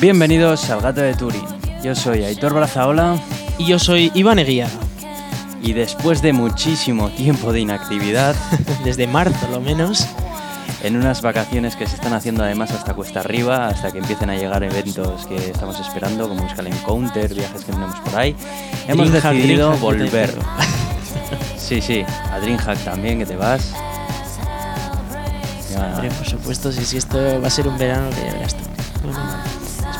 [0.00, 1.42] Bienvenidos al Gato de Turín.
[1.82, 3.18] Yo soy Aitor Brazaola
[3.58, 4.68] Y yo soy Iván Eguía,
[5.62, 8.36] y después de muchísimo tiempo de inactividad,
[8.84, 10.06] desde marzo lo menos.
[10.86, 14.36] En unas vacaciones que se están haciendo además hasta cuesta arriba, hasta que empiecen a
[14.36, 18.36] llegar eventos que estamos esperando, como Buscal Encounter, viajes que tenemos por ahí,
[18.86, 20.34] hemos Dreamhack, decidido Dreamhack, volver.
[21.58, 23.72] Sí, sí, a Dreamhack también, que te vas.
[25.72, 28.62] Ya, por supuesto, si, si esto va a ser un verano que ya verás tú.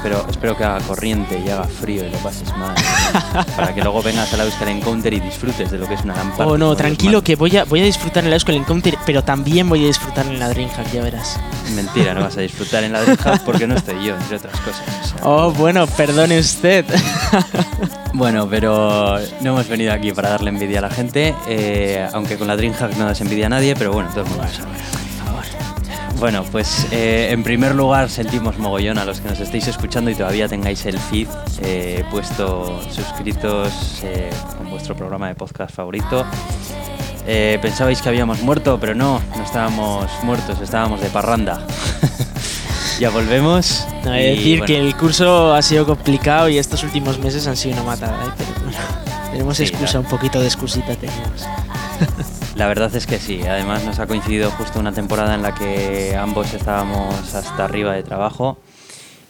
[0.07, 2.77] Espero, espero que haga corriente y haga frío y lo pases mal.
[3.57, 6.49] para que luego vengas a la Encounter y disfrutes de lo que es una lámpara.
[6.49, 9.69] Oh no, tranquilo que voy a, voy a disfrutar en la School Encounter, pero también
[9.69, 11.41] voy a disfrutar en la Dreamhack, ya verás.
[11.75, 14.83] Mentira, no vas a disfrutar en la Dreamhack porque no estoy yo, entre otras cosas.
[14.87, 15.27] o sea.
[15.29, 16.85] Oh, bueno, perdone usted.
[18.13, 22.47] Bueno, pero no hemos venido aquí para darle envidia a la gente, eh, aunque con
[22.47, 25.06] la Dreamhack no das envidia a nadie, pero bueno, todo el mundo sabe.
[26.19, 30.15] Bueno, pues eh, en primer lugar sentimos mogollón a los que nos estéis escuchando y
[30.15, 31.29] todavía tengáis el feed
[31.63, 36.25] eh, puesto suscritos eh, con vuestro programa de podcast favorito.
[37.27, 41.61] Eh, pensabais que habíamos muerto, pero no, no estábamos muertos, estábamos de parranda.
[43.01, 43.87] ya volvemos.
[44.05, 47.47] No, hay que decir bueno, que el curso ha sido complicado y estos últimos meses
[47.47, 48.31] han sido una matada, ¿eh?
[48.39, 48.79] pero bueno,
[49.33, 50.01] tenemos Sí, excusa, claro.
[50.01, 51.45] un poquito de excusita tenemos.
[52.57, 56.17] La verdad es que sí, además nos ha coincidido justo una temporada en la que
[56.17, 58.59] ambos estábamos hasta arriba de trabajo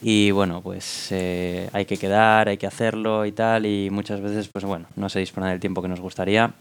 [0.00, 4.48] y bueno, pues eh, hay que quedar, hay que hacerlo y tal y muchas veces
[4.48, 6.54] pues bueno, no se dispone del tiempo que nos gustaría,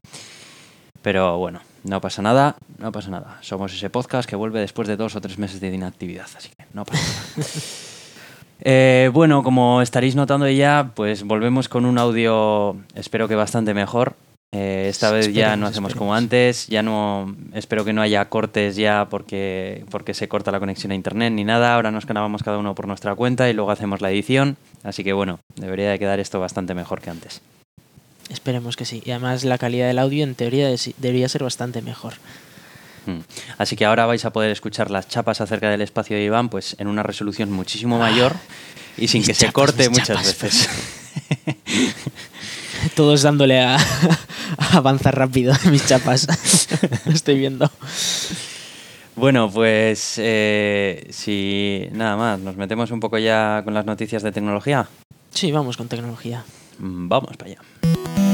[1.01, 3.37] pero bueno, no pasa nada, no pasa nada.
[3.41, 6.65] Somos ese podcast que vuelve después de dos o tres meses de inactividad, así que
[6.73, 7.03] no pasa
[7.37, 7.47] nada.
[8.61, 14.15] Eh, bueno, como estaréis notando ya, pues volvemos con un audio, espero que bastante mejor.
[14.57, 18.77] Eh, esta vez ya no hacemos como antes, ya no espero que no haya cortes
[18.77, 21.75] ya porque, porque se corta la conexión a internet ni nada.
[21.75, 24.55] Ahora nos grabamos cada uno por nuestra cuenta y luego hacemos la edición.
[24.83, 27.41] Así que bueno, debería de quedar esto bastante mejor que antes.
[28.29, 29.03] Esperemos que sí.
[29.05, 32.13] Y además la calidad del audio en teoría de- debería ser bastante mejor.
[33.07, 33.19] Mm.
[33.57, 36.75] Así que ahora vais a poder escuchar las chapas acerca del espacio de Iván pues
[36.79, 38.35] en una resolución muchísimo mayor
[38.95, 40.41] y sin que se corte muchas chapas.
[40.41, 40.69] veces.
[42.95, 43.77] Todos dándole a,
[44.57, 46.27] a avanzar rápido mis chapas.
[47.05, 47.69] Lo estoy viendo.
[49.15, 54.31] Bueno, pues eh, si nada más, nos metemos un poco ya con las noticias de
[54.31, 54.87] tecnología.
[55.31, 56.43] Sí, vamos con tecnología.
[56.79, 58.24] Mm, Vamos para allá.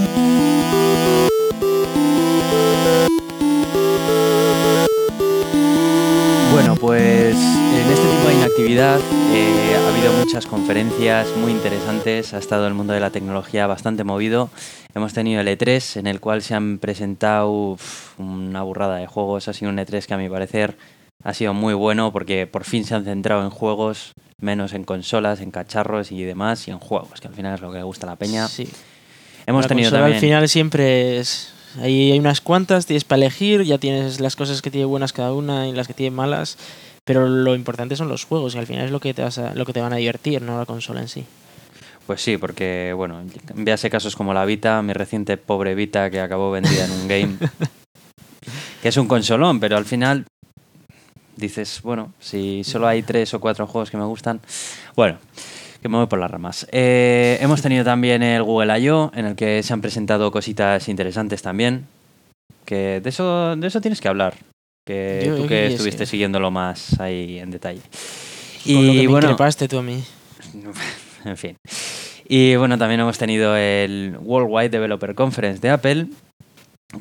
[6.62, 9.00] Bueno, pues en este tipo de inactividad
[9.34, 14.04] eh, ha habido muchas conferencias muy interesantes, ha estado el mundo de la tecnología bastante
[14.04, 14.52] movido.
[14.94, 19.48] Hemos tenido el E3 en el cual se han presentado uf, una burrada de juegos,
[19.48, 20.78] ha sido un E3 que a mi parecer
[21.24, 25.42] ha sido muy bueno porque por fin se han centrado en juegos, menos en consolas,
[25.42, 28.06] en cacharros y demás, y en juegos, que al final es lo que le gusta
[28.06, 28.48] a la peña.
[28.48, 28.70] Sí.
[29.48, 30.14] Hemos La tenido también...
[30.14, 31.56] Al final siempre es.
[31.80, 35.34] Ahí hay unas cuantas, tienes para elegir, ya tienes las cosas que tiene buenas cada
[35.34, 36.58] una y las que tiene malas.
[37.06, 39.56] Pero lo importante son los juegos, y al final es lo que te, vas a-
[39.56, 41.26] lo que te van a divertir, no la consola en sí.
[42.06, 43.22] Pues sí, porque, bueno,
[43.56, 47.38] véase casos como la Vita, mi reciente pobre Vita que acabó vendida en un game,
[48.82, 50.26] que es un consolón, pero al final
[51.38, 54.42] dices, bueno, si solo hay tres o cuatro juegos que me gustan,
[54.96, 55.18] bueno,
[55.82, 56.68] que me voy por las ramas.
[56.72, 61.42] Eh, hemos tenido también el Google I.O., en el que se han presentado cositas interesantes
[61.42, 61.88] también,
[62.66, 64.36] que de eso, de eso tienes que hablar,
[64.86, 67.82] que Yo- tú que estuviste siguiéndolo más ahí en detalle.
[68.64, 69.36] Con lo que Y me bueno,
[69.70, 70.04] tú a mí.
[71.26, 71.56] en fin.
[72.28, 76.08] Y bueno, también hemos tenido el Worldwide Developer Conference de Apple,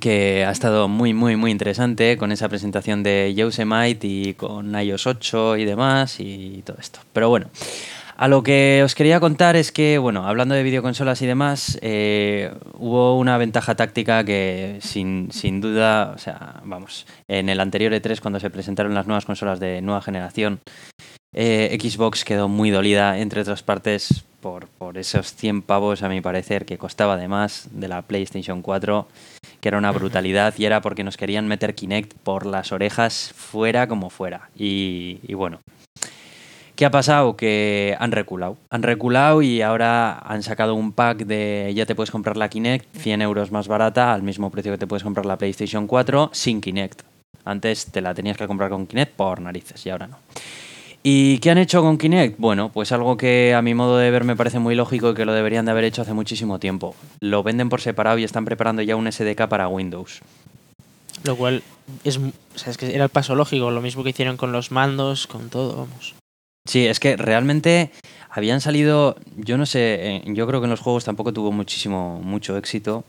[0.00, 5.06] que ha estado muy, muy, muy interesante con esa presentación de Yosemite y con iOS
[5.06, 7.00] 8 y demás y todo esto.
[7.12, 7.48] Pero bueno,
[8.20, 12.52] a lo que os quería contar es que, bueno, hablando de videoconsolas y demás, eh,
[12.74, 18.20] hubo una ventaja táctica que sin, sin duda, o sea, vamos, en el anterior E3
[18.20, 20.60] cuando se presentaron las nuevas consolas de nueva generación,
[21.32, 26.20] eh, Xbox quedó muy dolida, entre otras partes, por, por esos 100 pavos, a mi
[26.20, 29.08] parecer, que costaba además de la PlayStation 4,
[29.62, 33.88] que era una brutalidad, y era porque nos querían meter Kinect por las orejas, fuera
[33.88, 34.50] como fuera.
[34.54, 35.60] Y, y bueno,
[36.80, 37.36] ¿qué ha pasado?
[37.36, 38.56] Que han reculado.
[38.70, 42.96] Han reculado y ahora han sacado un pack de ya te puedes comprar la Kinect,
[42.96, 46.62] 100 euros más barata, al mismo precio que te puedes comprar la PlayStation 4, sin
[46.62, 47.02] Kinect.
[47.44, 50.16] Antes te la tenías que comprar con Kinect por narices y ahora no.
[51.02, 52.38] ¿Y qué han hecho con Kinect?
[52.38, 55.26] Bueno, pues algo que a mi modo de ver me parece muy lógico y que
[55.26, 56.94] lo deberían de haber hecho hace muchísimo tiempo.
[57.20, 60.22] Lo venden por separado y están preparando ya un SDK para Windows.
[61.24, 61.62] Lo cual
[62.04, 65.50] es, o que era el paso lógico, lo mismo que hicieron con los mandos, con
[65.50, 66.14] todo, vamos.
[66.70, 67.90] Sí, es que realmente
[68.30, 72.56] habían salido, yo no sé, yo creo que en los juegos tampoco tuvo muchísimo, mucho
[72.56, 73.02] éxito.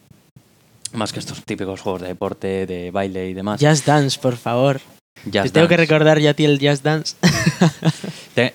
[0.94, 3.62] Más que estos típicos juegos de deporte, de baile y demás.
[3.62, 4.82] Just Dance, por favor.
[5.26, 7.18] Just Te tengo que recordar ya a ti el Just Dance.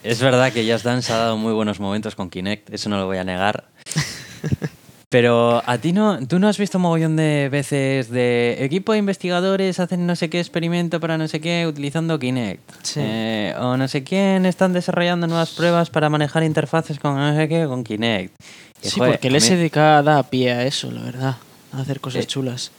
[0.03, 3.07] Es verdad que Just Dance ha dado muy buenos momentos con Kinect, eso no lo
[3.07, 3.69] voy a negar.
[5.17, 9.81] Pero a ti no, tú no has visto mogollón de veces de equipo de investigadores
[9.81, 12.61] hacen no sé qué experimento para no sé qué utilizando Kinect.
[12.83, 13.01] Sí.
[13.03, 17.49] Eh, o no sé quién están desarrollando nuevas pruebas para manejar interfaces con no sé
[17.49, 18.35] qué con Kinect.
[18.83, 21.37] Sí, joder, porque el a mí- SDK da pie a eso, la verdad.
[21.73, 22.73] A hacer cosas Eh, chulas.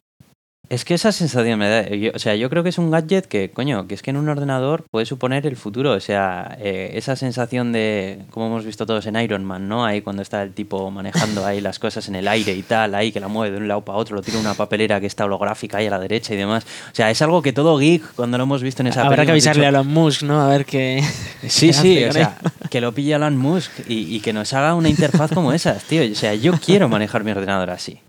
[0.70, 1.88] Es que esa sensación me da.
[1.90, 4.18] yo- o sea, yo creo que es un gadget que, coño, que es que en
[4.18, 5.94] un ordenador puede suponer el futuro.
[5.94, 9.86] O sea, eh, esa sensación de, como hemos visto todos en Iron Man, ¿no?
[9.86, 13.14] Ahí cuando está el tipo manejando ahí las cosas en el aire y tal, ahí
[13.14, 15.78] que la mueve de un lado para otro, lo tira una papelera que está holográfica
[15.78, 16.66] ahí a la derecha y demás.
[16.92, 19.32] O sea, es algo que todo geek, cuando lo hemos visto en esa Habrá que
[19.32, 20.42] avisarle dicho, a Elon Musk, ¿no?
[20.42, 21.02] A ver qué.
[21.48, 22.38] Sí, sí, o sea,
[22.70, 26.04] que lo pille Elon Musk y, y que nos haga una interfaz como esas, tío.
[26.12, 28.00] O sea, yo quiero manejar mi ordenador así.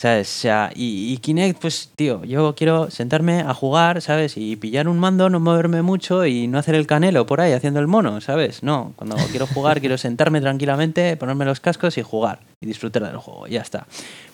[0.00, 0.34] ¿Sabes?
[0.34, 4.38] O sea, y, y Kinect, pues, tío, yo quiero sentarme a jugar, ¿sabes?
[4.38, 7.80] Y pillar un mando, no moverme mucho y no hacer el canelo por ahí haciendo
[7.80, 8.62] el mono, ¿sabes?
[8.62, 13.18] No, cuando quiero jugar, quiero sentarme tranquilamente, ponerme los cascos y jugar y disfrutar del
[13.18, 13.86] juego, ya está.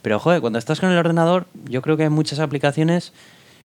[0.03, 3.13] Pero, joder, cuando estás con el ordenador, yo creo que hay muchas aplicaciones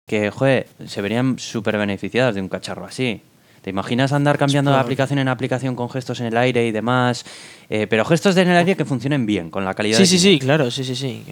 [0.08, 3.20] que, joder, se verían súper beneficiadas de un cacharro así.
[3.60, 7.26] ¿Te imaginas andar cambiando de aplicación en aplicación con gestos en el aire y demás?
[7.68, 10.18] Eh, pero gestos en el aire que funcionen bien, con la calidad Sí, de sí,
[10.18, 11.22] sí, claro, sí, sí, sí.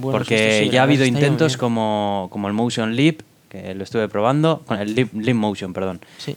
[0.00, 4.62] Porque sí, ya ha habido intentos como, como el Motion Leap, que lo estuve probando,
[4.66, 6.34] con el Leap, Leap Motion, perdón, Sí.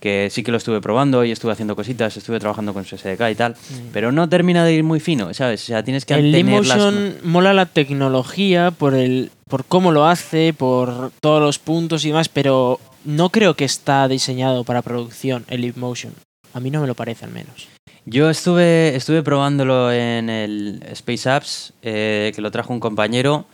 [0.00, 3.30] que sí que lo estuve probando y estuve haciendo cositas, estuve trabajando con su SDK
[3.30, 3.88] y tal, Mm.
[3.92, 5.62] pero no termina de ir muy fino, ¿sabes?
[5.64, 9.92] O sea, tienes que El tener las- Leapmotion mola la tecnología por el por cómo
[9.92, 14.82] lo hace, por todos los puntos y demás, pero no creo que está diseñado para
[14.82, 16.12] producción el Leapmotion.
[16.54, 17.68] A mí no me lo parece al menos.
[18.06, 23.46] Yo estuve, estuve probándolo en el Space Apps, eh, que lo trajo un compañero.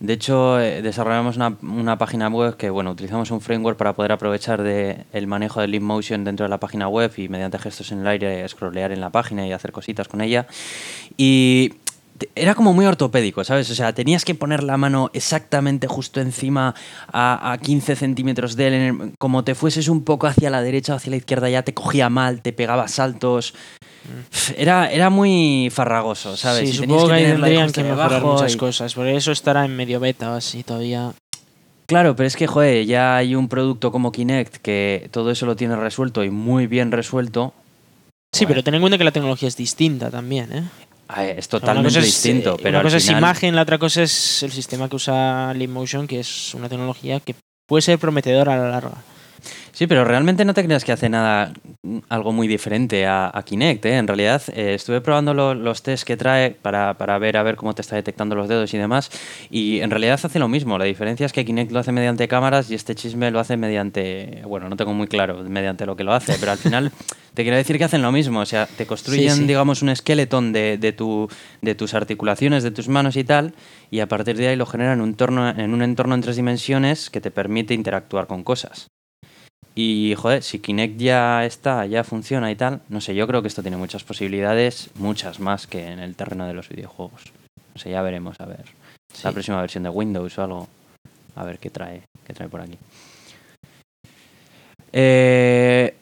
[0.00, 4.12] De hecho, eh, desarrollamos una, una página web que, bueno, utilizamos un framework para poder
[4.12, 7.92] aprovechar de el manejo del Leap Motion dentro de la página web y mediante gestos
[7.92, 10.46] en el aire scrollear en la página y hacer cositas con ella.
[11.18, 11.74] Y
[12.34, 13.70] era como muy ortopédico, ¿sabes?
[13.70, 16.74] O sea, tenías que poner la mano exactamente justo encima
[17.12, 20.92] a, a 15 centímetros de él, el- como te fueses un poco hacia la derecha
[20.92, 23.54] o hacia la izquierda ya te cogía mal, te pegaba saltos.
[24.56, 26.68] Era, era muy farragoso, ¿sabes?
[26.70, 28.94] Sí, Y supongo que tenerlo tendrían que mejorar muchas y- cosas.
[28.94, 31.12] Por eso estará en medio beta o así todavía.
[31.86, 35.56] Claro, pero es que, joder, ya hay un producto como Kinect que todo eso lo
[35.56, 37.52] tiene resuelto y muy bien resuelto.
[38.32, 40.62] Sí, pero ten en cuenta que la tecnología es distinta también, ¿eh?
[41.18, 43.62] Es totalmente una cosa es, distinto, eh, pero una al cosa es final- imagen, la
[43.62, 47.34] otra cosa es el sistema que usa Leapmotion, que es una tecnología que
[47.66, 48.92] puede ser prometedora a la larga.
[49.72, 51.52] Sí, pero realmente no te creas que hace nada,
[51.82, 53.84] mm, algo muy diferente a, a Kinect.
[53.86, 53.96] ¿eh?
[53.98, 57.56] En realidad, eh, estuve probando lo- los tests que trae para, para ver a ver
[57.56, 59.10] cómo te está detectando los dedos y demás.
[59.48, 60.76] Y en realidad hace lo mismo.
[60.76, 64.42] La diferencia es que Kinect lo hace mediante cámaras y este chisme lo hace mediante.
[64.46, 66.90] Bueno, no tengo muy claro mediante lo que lo hace, pero al final
[67.34, 68.40] te quiero decir que hacen lo mismo.
[68.40, 69.44] O sea, te construyen, sí.
[69.46, 71.28] digamos, un esqueleton de, de, tu,
[71.62, 73.54] de tus articulaciones, de tus manos y tal.
[73.90, 76.36] Y a partir de ahí lo generan en un, entorno, en un entorno en tres
[76.36, 78.88] dimensiones que te permite interactuar con cosas.
[79.82, 83.48] Y, joder, si Kinect ya está, ya funciona y tal, no sé, yo creo que
[83.48, 87.32] esto tiene muchas posibilidades, muchas más que en el terreno de los videojuegos.
[87.74, 88.66] No sé, ya veremos, a ver.
[89.24, 89.32] La Sí.
[89.32, 90.68] próxima versión de Windows o algo.
[91.34, 92.76] A ver qué trae, qué trae por aquí.
[94.92, 95.94] Eh,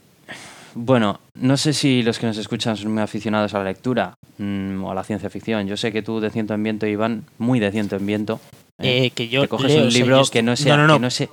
[0.74, 4.82] bueno, no sé si los que nos escuchan son muy aficionados a la lectura mm,
[4.82, 5.68] o a la ciencia ficción.
[5.68, 8.40] Yo sé que tú de ciento en viento, Iván, muy de ciento en viento.
[8.80, 9.04] ¿eh?
[9.06, 10.76] Eh, que yo te coges leo, un o sea, libro que no sea...
[10.76, 10.94] No, no, no.
[10.94, 11.28] que no sea-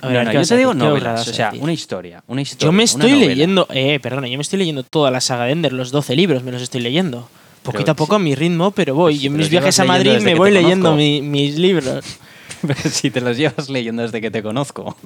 [0.00, 2.66] A ver, no, ¿qué no, yo te digo novelas, o sea, una historia, una historia.
[2.66, 5.72] Yo me estoy leyendo, eh, perdona, yo me estoy leyendo toda la saga de Ender,
[5.72, 7.28] los 12 libros, me los estoy leyendo.
[7.62, 9.14] Poquito Pero a poco a mi ritmo, pero voy.
[9.14, 12.04] Pues yo en mis viajes a Madrid me voy leyendo mi- mis libros.
[12.66, 14.96] Pero si te los llevas leyendo desde que te conozco.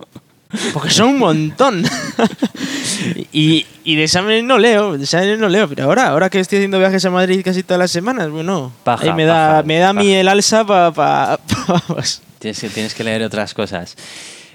[0.73, 1.85] Porque son un montón.
[3.33, 6.59] y, y de exámenes no leo, de exámenes no leo, pero ahora, ahora que estoy
[6.59, 9.79] haciendo viajes a Madrid casi todas las semanas, bueno, Paja, ahí me da, paja, me
[9.79, 10.21] da a mí paja.
[10.21, 11.39] el alza para...
[12.39, 13.97] Tienes que, tienes que leer otras cosas.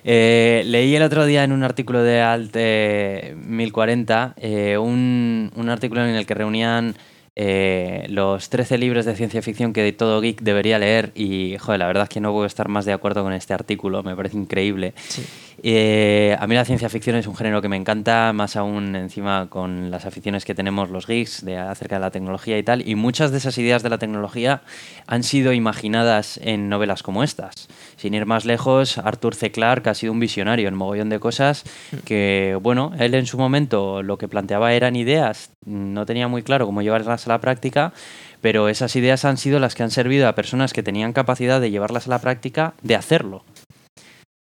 [0.10, 5.70] Eh, leí el otro día en un artículo de Alt eh, 1040 eh, un, un
[5.70, 6.96] artículo en el que reunían
[7.40, 11.86] eh, los 13 libros de ciencia ficción que todo geek debería leer y, joder, la
[11.86, 14.96] verdad es que no puedo estar más de acuerdo con este artículo, me parece increíble.
[15.08, 15.24] Sí.
[15.62, 19.52] Eh, a mí la ciencia ficción es un género que me encanta, más aún encima
[19.52, 22.88] con las aficiones que tenemos los geeks de, acerca de la tecnología y tal.
[22.88, 24.64] Y muchas de esas ideas de la tecnología
[25.06, 27.68] han sido imaginadas en novelas como estas.
[27.98, 29.51] Sin ir más lejos, Arthur C.
[29.51, 31.63] Clarke ha sido un visionario en mogollón de cosas
[32.06, 36.68] que, bueno, él en su momento lo que planteaba eran ideas, no tenía muy claro
[36.68, 37.94] cómo llevarlas a la práctica,
[38.39, 41.72] pero esas ideas han sido las que han servido a personas que tenían capacidad de
[41.72, 43.44] llevarlas a la práctica, de hacerlo.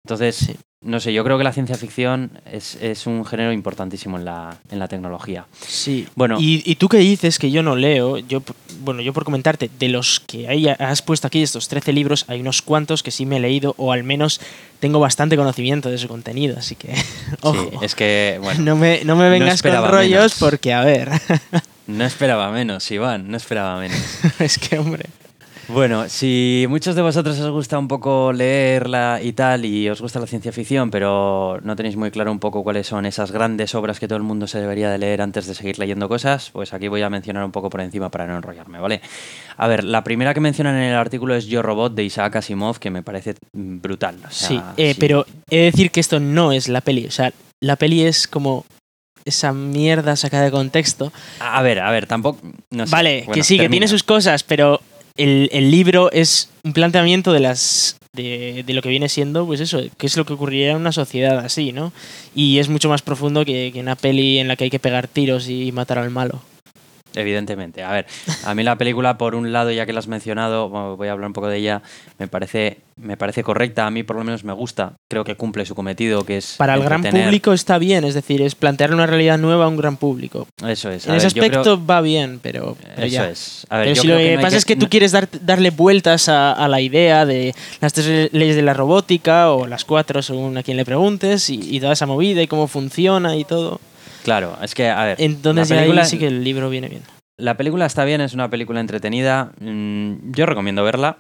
[0.05, 4.25] Entonces, no sé, yo creo que la ciencia ficción es, es un género importantísimo en
[4.25, 5.47] la, en la tecnología.
[5.67, 6.07] Sí.
[6.15, 6.39] Bueno.
[6.41, 8.43] Y, y tú que dices que yo no leo, yo,
[8.81, 12.41] bueno, yo por comentarte, de los que hay, has puesto aquí, estos 13 libros, hay
[12.41, 14.41] unos cuantos que sí me he leído, o al menos
[14.81, 16.95] tengo bastante conocimiento de su contenido, así que.
[17.43, 17.71] Ojo.
[17.71, 18.63] Sí, es que, bueno.
[18.63, 20.35] no, me, no me vengas con rollos menos.
[20.39, 21.11] porque, a ver.
[21.85, 23.99] No esperaba menos, Iván, no esperaba menos.
[24.39, 25.07] es que, hombre.
[25.69, 30.21] Bueno, si muchos de vosotros os gusta un poco leerla y tal, y os gusta
[30.21, 34.01] la ciencia ficción, pero no tenéis muy claro un poco cuáles son esas grandes obras
[34.01, 36.89] que todo el mundo se debería de leer antes de seguir leyendo cosas, pues aquí
[36.89, 39.01] voy a mencionar un poco por encima para no enrollarme, ¿vale?
[39.57, 42.79] A ver, la primera que mencionan en el artículo es Yo Robot de Isaac Asimov,
[42.79, 44.17] que me parece brutal.
[44.27, 45.01] o sea, sí, eh, sí.
[45.01, 47.07] pero he de decir que esto no es la peli.
[47.07, 48.65] O sea, la peli es como
[49.25, 51.13] esa mierda sacada de contexto.
[51.41, 52.41] A ver, a ver, tampoco...
[52.71, 52.91] no sé.
[52.91, 54.81] Vale, Bueno, que sí, que tiene sus cosas, pero
[55.17, 59.61] el, el libro es un planteamiento de las de, de lo que viene siendo, pues
[59.61, 61.93] eso, qué es lo que ocurriría en una sociedad así, ¿no?
[62.35, 65.09] Y es mucho más profundo que, que una peli en la que hay que pegar
[65.09, 66.43] tiros y matar al malo.
[67.15, 67.83] Evidentemente.
[67.83, 68.07] A ver,
[68.45, 71.13] a mí la película, por un lado, ya que la has mencionado, bueno, voy a
[71.13, 71.83] hablar un poco de ella,
[72.19, 75.67] me parece, me parece correcta, a mí por lo menos me gusta, creo que cumple
[75.67, 76.55] su cometido, que es...
[76.59, 79.77] Para el gran público está bien, es decir, es plantear una realidad nueva a un
[79.77, 80.47] gran público.
[80.67, 81.07] Eso es.
[81.07, 83.29] a En ver, ese creo- aspecto va bien, pero, pero Eso ya.
[83.31, 83.67] es.
[83.69, 85.13] A ver, Pero yo si lo creo que no hay pasa es que tú quieres
[85.13, 89.67] dar- darle vueltas a, a la idea de las tres leyes de la robótica o
[89.67, 93.37] las cuatro según a quien le preguntes y, y toda esa movida y cómo funciona
[93.37, 93.81] y todo.
[94.25, 95.17] Claro, es que, a ver...
[95.21, 97.03] Entonces la ahí película- sí que el libro viene bien.
[97.39, 99.53] La película está bien, es una película entretenida.
[99.61, 101.19] mm, Yo recomiendo verla.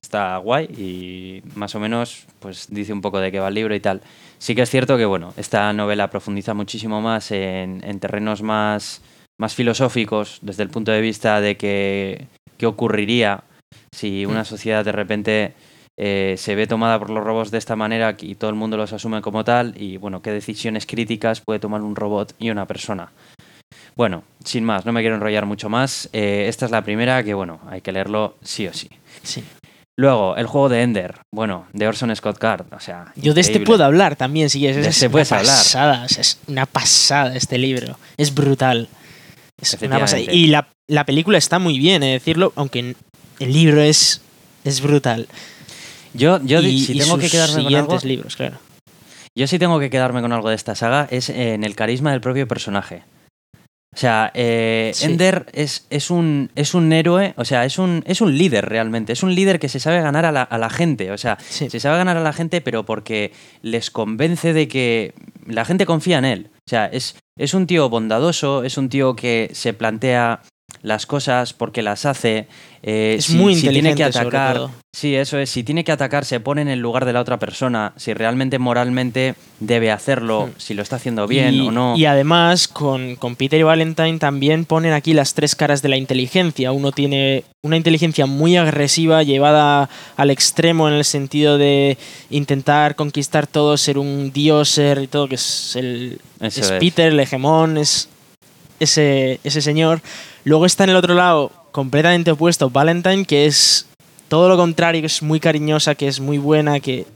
[0.00, 3.74] Está guay y más o menos pues dice un poco de qué va el libro
[3.74, 4.00] y tal.
[4.38, 9.02] Sí que es cierto que bueno, esta novela profundiza muchísimo más en, en terrenos más,
[9.40, 12.26] más filosóficos desde el punto de vista de que,
[12.58, 13.42] qué ocurriría
[13.92, 14.46] si una Mm.
[14.46, 15.52] sociedad de repente
[15.98, 18.92] eh, se ve tomada por los robots de esta manera y todo el mundo los
[18.92, 23.12] asume como tal y bueno, qué decisiones críticas puede tomar un robot y una persona.
[23.94, 26.08] Bueno, sin más, no me quiero enrollar mucho más.
[26.12, 28.88] Eh, esta es la primera que, bueno, hay que leerlo sí o sí.
[29.22, 29.44] Sí.
[29.98, 33.12] Luego, el juego de Ender, bueno, de Orson Scott Card, o sea.
[33.14, 34.76] Yo de este puedo hablar también, si quieres.
[34.76, 35.44] De Es este una hablar.
[35.44, 37.98] pasada, o sea, es una pasada este libro.
[38.16, 38.88] Es brutal.
[39.60, 40.22] Es una pasada.
[40.22, 40.34] Efectivamente.
[40.34, 42.96] Y la, la película está muy bien, he de decirlo, aunque
[43.38, 44.22] el libro es,
[44.64, 45.28] es brutal.
[46.14, 48.58] Yo, yo y, si y tengo que quedarme con algo, libros, claro.
[49.34, 52.20] yo sí tengo que quedarme con algo de esta saga, es en el carisma del
[52.20, 53.02] propio personaje.
[53.94, 55.04] O sea, eh, Sí.
[55.04, 59.12] Ender es, es, un, es un héroe, o sea, es un, es un líder realmente.
[59.12, 61.12] Es un líder que se sabe ganar a la, a la gente.
[61.12, 61.68] O sea, Sí.
[61.68, 65.12] se sabe ganar a la gente, pero porque les convence de que
[65.46, 66.50] la gente confía en él.
[66.66, 70.40] O sea, es, es un tío bondadoso, es un tío que se plantea
[70.82, 72.46] las cosas porque las hace.
[72.84, 74.60] eh, Es si- muy si tiene que inteligente, atacar.
[74.92, 75.48] Sí, eso es.
[75.48, 77.92] Si tiene que atacar, se pone en el lugar de la otra persona.
[77.96, 80.50] Si realmente moralmente debe hacerlo, Hmm.
[80.58, 81.96] si lo está haciendo bien y, o no.
[81.96, 85.96] y además, con, con Peter y Valentine también ponen aquí las tres caras de la
[85.96, 86.72] inteligencia.
[86.72, 91.96] Uno tiene una inteligencia muy agresiva, llevada al extremo en el sentido de
[92.30, 96.72] intentar conquistar todo, ser un dios, ser y todo, que es el es es.
[96.72, 98.08] Peter, el hegemón, es
[98.82, 100.00] ese, ese señor.
[100.44, 103.86] Luego está en el otro lado, completamente opuesto, Valentine, que es
[104.28, 107.06] todo lo contrario, que es muy cariñosa, que es muy buena, que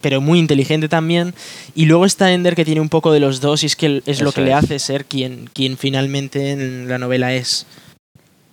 [0.00, 1.34] pero muy inteligente también.
[1.74, 4.20] Y luego está Ender, que tiene un poco de los dos, y es que es
[4.20, 7.66] lo que le hace ser quien, quien finalmente en la novela es.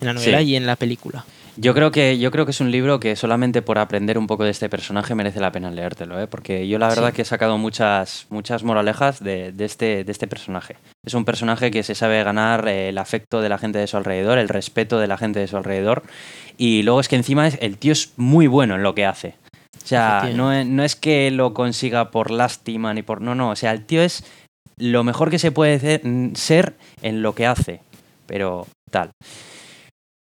[0.01, 0.45] En la novela Sí.
[0.45, 1.25] y en la película.
[1.55, 4.43] Yo creo que yo creo que es un libro que solamente por aprender un poco
[4.43, 6.25] de este personaje merece la pena leértelo, ¿eh?
[6.25, 7.15] porque yo la verdad Sí.
[7.17, 10.77] que he sacado muchas muchas moralejas de, de este de este personaje.
[11.05, 13.97] Es un personaje que se sabe ganar eh, el afecto de la gente de su
[13.97, 16.01] alrededor, el respeto de la gente de su alrededor
[16.57, 19.35] y luego es que encima el tío es muy bueno en lo que hace.
[19.83, 23.49] O sea, no es, no es que lo consiga por lástima ni por no no,
[23.51, 24.23] o sea, el tío es
[24.77, 25.77] lo mejor que se puede
[26.35, 27.81] ser en lo que hace,
[28.25, 29.11] pero tal.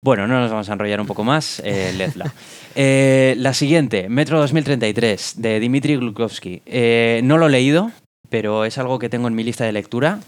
[0.02, 1.92] Bueno, no nos vamos a enrollar un poco más, eh.
[2.76, 6.62] Eh, la siguiente, Metro 2033, de Dimitri Glukowski.
[6.66, 7.90] Eh, no lo he leído,
[8.28, 10.20] pero es algo que tengo en mi lista de lectura.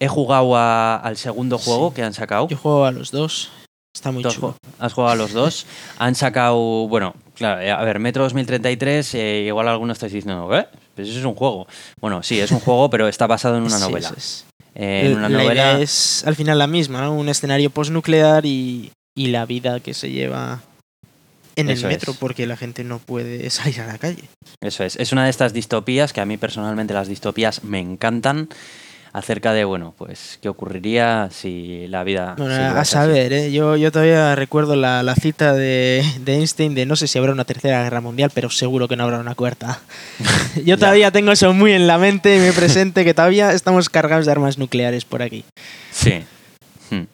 [0.00, 1.94] He jugado a- al segundo juego Sí.
[1.94, 2.48] que han sacado.
[2.48, 3.52] Yo juego a los dos.
[3.94, 4.34] Está muy chulo.
[4.34, 5.66] jugado- Has jugado a los dos.
[5.98, 6.56] Han sacado,
[6.88, 10.66] bueno, claro, eh, a ver, Metro 2033, eh, igual algunos estáis diciendo, ¿eh?
[10.96, 11.68] pues eso es un juego.
[12.00, 14.08] Bueno, sí, es un juego, pero está basado en una novela.
[14.08, 14.46] eso es.
[14.74, 15.52] Eh, en una la novela.
[15.54, 17.14] idea es al final la misma, ¿no?
[17.14, 20.62] Un escenario postnuclear y, y la vida que se lleva
[21.56, 22.18] en Eso el metro es.
[22.18, 24.24] porque la gente no puede salir a la calle.
[24.60, 24.96] Eso es.
[24.96, 28.48] Es una de estas distopías que a mí personalmente las distopías me encantan.
[29.12, 32.34] Acerca de, bueno, pues, ¿qué ocurriría si la vida.
[32.36, 33.52] Bueno, a saber, ¿eh?
[33.52, 37.30] yo, yo todavía recuerdo la, la cita de, de Einstein de no sé si habrá
[37.30, 39.80] una tercera guerra mundial, pero seguro que no habrá una cuarta.
[40.64, 44.26] yo todavía tengo eso muy en la mente y muy presente, que todavía estamos cargados
[44.26, 45.44] de armas nucleares por aquí.
[45.92, 46.24] Sí.
[46.90, 47.04] Hmm.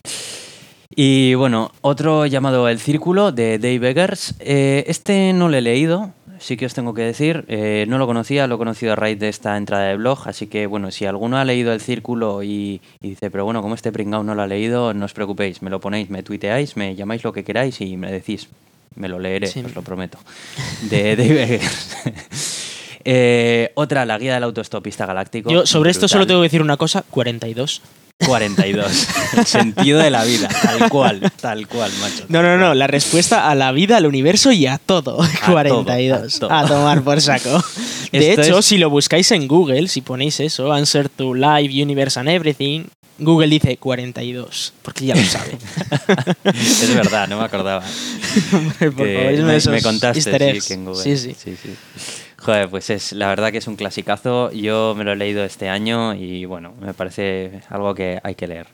[1.03, 4.35] Y bueno, otro llamado El Círculo de Dave Eggers.
[4.39, 7.47] Eh, este no lo he leído, sí que os tengo que decir.
[7.49, 10.29] Eh, no lo conocía, lo he conocido a raíz de esta entrada de blog.
[10.29, 13.77] Así que bueno, si alguno ha leído El Círculo y, y dice, pero bueno, como
[13.77, 16.95] este pringao no lo ha leído, no os preocupéis, me lo ponéis, me tuiteáis, me
[16.95, 18.49] llamáis lo que queráis y me decís.
[18.95, 19.63] Me lo leeré, Sí.
[19.65, 20.19] os lo prometo.
[20.91, 21.97] De Dave Eggers.
[23.05, 25.51] Eh, otra, la guía del autoestopista galáctico.
[25.51, 27.83] Yo sobre esto solo tengo que decir una cosa, 42.
[28.27, 29.07] 42.
[29.39, 30.49] El sentido de la vida.
[30.49, 32.27] Tal cual, tal cual, macho.
[32.29, 35.19] No, no, no, la respuesta a la vida, al universo y a todo.
[35.47, 36.39] 42.
[36.39, 37.65] todo, A, a tomar por saco.
[38.13, 41.83] De Esto hecho, es- si lo buscáis en Google, si ponéis eso, Answer to Life,
[41.83, 42.85] Universe and Everything,
[43.19, 45.57] Google dice 42, porque ya lo sabe.
[46.45, 47.83] es verdad, no me acordaba.
[48.79, 50.67] por Que favor, es uno me, contaste easter sí, eggs.
[50.69, 51.03] que en Google.
[51.03, 51.37] Sí, sí.
[51.43, 51.71] sí, sí.
[52.41, 54.51] Joder, pues es la verdad que es un clasicazo.
[54.53, 58.49] Yo me lo he leído este año y bueno, me parece algo que hay que
[58.49, 58.67] leer.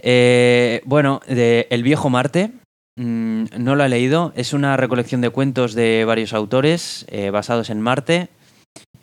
[0.00, 2.52] Eh, bueno, de El viejo Marte.
[2.96, 4.32] mm, no lo he leído.
[4.36, 8.28] Es una recolección de cuentos de varios autores eh, basados en Marte.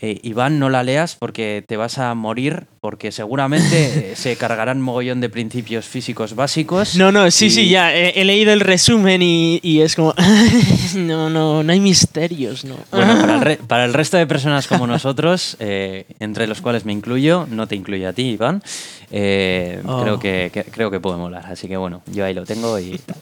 [0.02, 3.68] Eh, Iván, no la leas porque te vas a morir, porque seguramente
[4.12, 6.96] eh, se cargarán mogollón de principios físicos básicos.
[6.98, 10.14] No, no, sí, Y- sí, ya he, he leído el resumen y, y es como.
[10.96, 12.76] no, no, no hay misterios, no.
[12.92, 16.84] Bueno, para el, re- para el resto de personas como nosotros, eh, entre los cuales
[16.86, 18.62] me incluyo, no te incluyo a ti, Iván,
[19.12, 20.02] eh, Oh.
[20.02, 21.46] creo, que, que- creo que puede molar.
[21.48, 23.18] Así que bueno, yo ahí lo tengo y tal.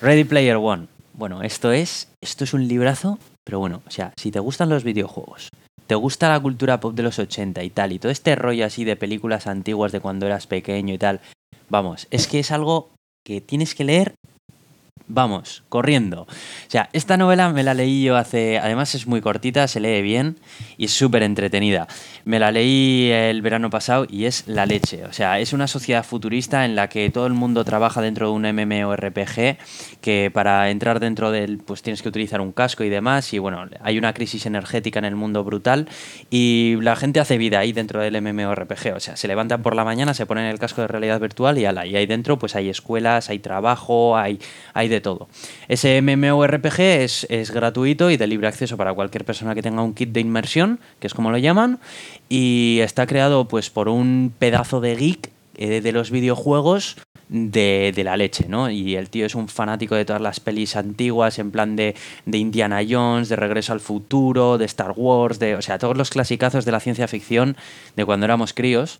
[0.00, 0.86] Ready Player One.
[1.12, 4.82] Bueno, esto es, esto es un librazo, pero bueno, o sea, si te gustan los
[4.84, 5.48] videojuegos,
[5.86, 8.84] te gusta la cultura pop de los 80 y tal, y todo este rollo así
[8.84, 11.20] de películas antiguas de cuando eras pequeño y tal,
[11.68, 12.94] vamos, es que es algo
[13.24, 14.14] que tienes que leer
[15.06, 16.22] Vamos, corriendo.
[16.22, 16.26] O
[16.68, 18.58] sea, esta novela me la leí yo hace...
[18.58, 20.38] Además es muy cortita, se lee bien
[20.78, 21.86] y es súper entretenida.
[22.24, 25.04] Me la leí el verano pasado y es la leche.
[25.04, 28.32] O sea, es una sociedad futurista en la que todo el mundo trabaja dentro de
[28.32, 29.58] un MMORPG
[30.00, 31.58] que para entrar dentro del...
[31.58, 33.34] pues tienes que utilizar un casco y demás.
[33.34, 35.86] Y bueno, hay una crisis energética en el mundo brutal
[36.30, 38.94] y la gente hace vida ahí dentro del MMORPG.
[38.96, 41.66] O sea, se levantan por la mañana, se ponen el casco de realidad virtual y
[41.66, 41.84] ala.
[41.84, 44.40] Y ahí dentro pues hay escuelas, hay trabajo, hay,
[44.72, 45.28] hay de todo.
[45.68, 49.94] Ese MMORPG es, es gratuito y de libre acceso para cualquier persona que tenga un
[49.94, 51.78] kit de inmersión, que es como lo llaman,
[52.28, 56.96] y está creado pues por un pedazo de geek eh, de los videojuegos
[57.28, 58.70] de, la leche, ¿no?
[58.70, 61.94] Y el tío es un fanático de todas las pelis antiguas, en plan de,
[62.26, 66.10] de Indiana Jones, de Regreso al Futuro, de Star Wars, de, o sea, todos los
[66.10, 67.56] clasicazos de la ciencia ficción
[67.96, 68.98] de cuando éramos críos.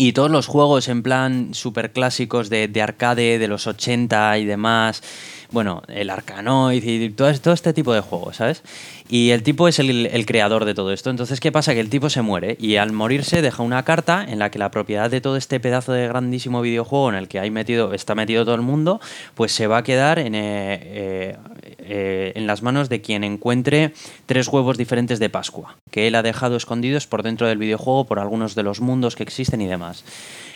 [0.00, 4.44] Y todos los juegos en plan super clásicos de, de arcade de los 80 y
[4.44, 5.02] demás.
[5.50, 8.62] Bueno, el Arkanoid y todo, todo este tipo de juegos, ¿sabes?
[9.08, 11.08] Y el tipo es el, el creador de todo esto.
[11.08, 11.72] Entonces, ¿qué pasa?
[11.72, 14.70] Que el tipo se muere y al morirse deja una carta en la que la
[14.70, 18.44] propiedad de todo este pedazo de grandísimo videojuego en el que hay metido, está metido
[18.44, 19.00] todo el mundo,
[19.34, 21.36] pues se va a quedar en, eh, eh,
[21.78, 23.94] eh, en las manos de quien encuentre
[24.26, 28.18] tres huevos diferentes de Pascua, que él ha dejado escondidos por dentro del videojuego por
[28.18, 30.04] algunos de los mundos que existen y demás.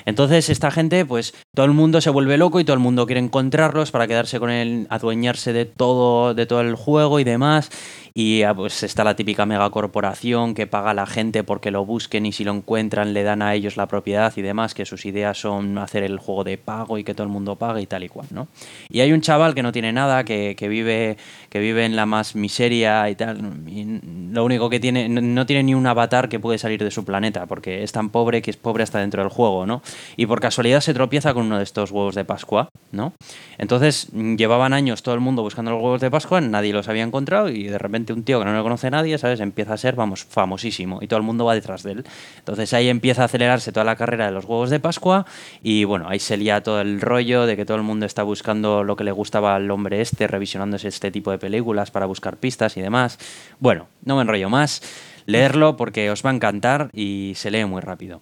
[0.04, 3.20] Entonces esta gente, pues todo el mundo se vuelve loco y todo el mundo quiere
[3.20, 7.70] encontrarlos para quedarse con él, adueñarse de todo, de todo el juego y demás.
[8.14, 12.26] Y ah, pues está la típica megacorporación que paga a la gente porque lo busquen
[12.26, 15.38] y si lo encuentran le dan a ellos la propiedad y demás, que sus ideas
[15.38, 18.10] son hacer el juego de pago y que todo el mundo pague y tal y
[18.10, 18.48] cual, ¿no?
[18.90, 21.16] Y hay un chaval que no tiene nada, que, que vive,
[21.48, 23.38] que vive en la más miseria y tal.
[23.66, 26.90] Y lo único que tiene, no, no tiene ni un avatar que puede salir de
[26.90, 29.82] su planeta, porque es tan pobre que es pobre hasta dentro del juego, ¿no?
[30.16, 33.12] Y por casualidad se tropieza con uno de estos huevos de Pascua, ¿no?
[33.58, 37.48] Entonces llevaban años todo el mundo buscando los huevos de Pascua, nadie los había encontrado
[37.48, 39.40] y de repente un tío que no lo conoce nadie, ¿sabes?
[39.40, 42.04] Empieza a ser, vamos, famosísimo y todo el mundo va detrás de él.
[42.38, 45.26] Entonces ahí empieza a acelerarse toda la carrera de los huevos de Pascua
[45.62, 48.84] y bueno, ahí se lía todo el rollo de que todo el mundo está buscando
[48.84, 52.76] lo que le gustaba al hombre este, revisionándose este tipo de películas para buscar pistas
[52.76, 53.18] y demás.
[53.60, 54.82] Bueno, no me enrollo más.
[55.26, 58.20] Leerlo porque os va a encantar y se lee muy rápido.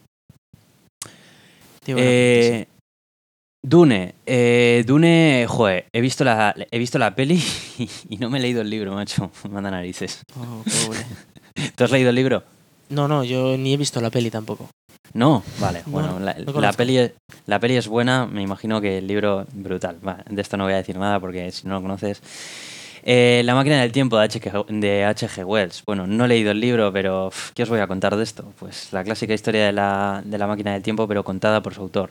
[1.98, 2.66] Eh,
[3.62, 7.42] Dune, eh, Dune, joder, he visto la, he visto la peli
[8.08, 9.30] y, no me he leído el libro, macho.
[9.50, 10.22] Manda narices.
[10.38, 11.00] Oh, pobre.
[11.76, 12.42] ¿Tú has leído el libro?
[12.88, 14.68] No, no, yo ni he visto la peli tampoco.
[15.12, 15.82] No, vale.
[15.86, 17.12] No, bueno, no la, la peli, es-
[17.46, 19.98] la peli es buena, me imagino que el libro brutal.
[20.06, 22.22] Va, de esto no voy a decir nada porque si no lo conoces.
[23.02, 24.64] Eh, la máquina del tiempo de H.G.
[24.68, 25.44] de.
[25.44, 25.82] Wells.
[25.86, 28.52] Bueno, no he leído el libro, pero ¿qué os voy a contar de esto?
[28.58, 31.80] Pues la clásica historia de la, de la máquina del tiempo, pero contada por su
[31.82, 32.10] autor.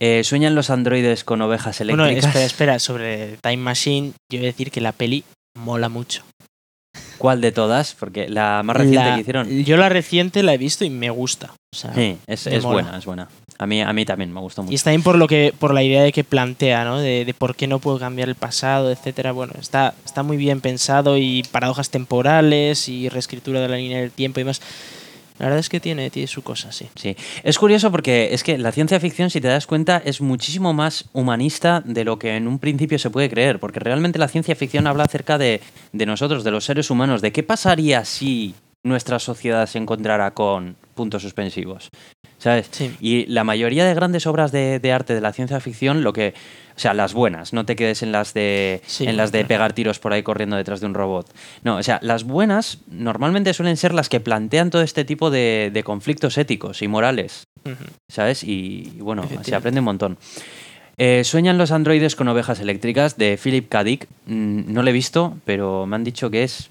[0.00, 2.30] Eh, ¿Sueñan los androides con ovejas Bueno, eléctricas?
[2.34, 5.24] espera, espera, sobre Time Machine, yo voy a decir que la peli
[5.56, 6.24] mola mucho.
[7.24, 7.96] ¿Cuál de todas?
[7.98, 9.64] Porque la más reciente La- que hicieron.
[9.64, 11.52] Yo la reciente la he visto y me gusta.
[11.72, 13.28] O sea, Sí, es, es buena, es buena.
[13.58, 14.74] A mí, a mí también me gustó Y mucho.
[14.74, 16.98] está bien por lo que, por la idea de que plantea, ¿no?
[16.98, 19.32] De, de por qué no puedo cambiar el pasado, etcétera.
[19.32, 24.10] Bueno, está, está muy bien pensado y paradojas temporales y reescritura de la línea del
[24.10, 24.60] tiempo y más.
[25.38, 26.88] La verdad es que tiene, tiene su cosa, sí.
[26.94, 30.72] Sí, es curioso porque es que la ciencia ficción, si te das cuenta, es muchísimo
[30.72, 34.54] más humanista de lo que en un principio se puede creer, porque realmente la ciencia
[34.54, 35.60] ficción habla acerca de,
[35.92, 40.76] de nosotros, de los seres humanos, de qué pasaría si nuestra sociedad se encontrara con
[40.94, 41.90] puntos suspensivos,
[42.44, 42.68] ¿sabes?
[42.70, 42.94] Sí.
[43.00, 46.34] Y la mayoría de grandes obras de, de arte de la ciencia ficción, lo que,
[46.76, 49.72] o sea, las buenas, no te quedes en las de, Sí, en las de pegar
[49.72, 51.26] tiros por ahí corriendo detrás de un robot.
[51.62, 55.70] No, o sea, las buenas normalmente suelen ser las que plantean todo este tipo de,
[55.72, 57.44] de conflictos éticos y morales.
[58.08, 58.44] ¿sabes?
[58.44, 60.18] Y, y bueno, se aprende un montón.
[60.98, 63.84] Eh, Sueñan los androides con ovejas eléctricas de Philip K.
[63.84, 64.06] Dick.
[64.26, 66.68] Mm, No lo he visto, pero me han dicho que es,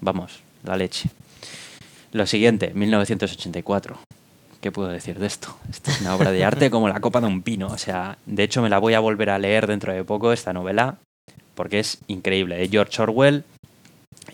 [0.00, 1.10] vamos, la leche.
[2.12, 3.98] Lo siguiente, 1984.
[4.60, 5.56] ¿Qué puedo decir de esto?
[5.70, 7.68] Esta es una obra de arte como la copa de un pino.
[7.68, 10.52] O sea, de hecho me la voy a volver a leer dentro de poco, esta
[10.52, 10.98] novela,
[11.54, 12.56] porque es increíble.
[12.56, 13.44] De George Orwell,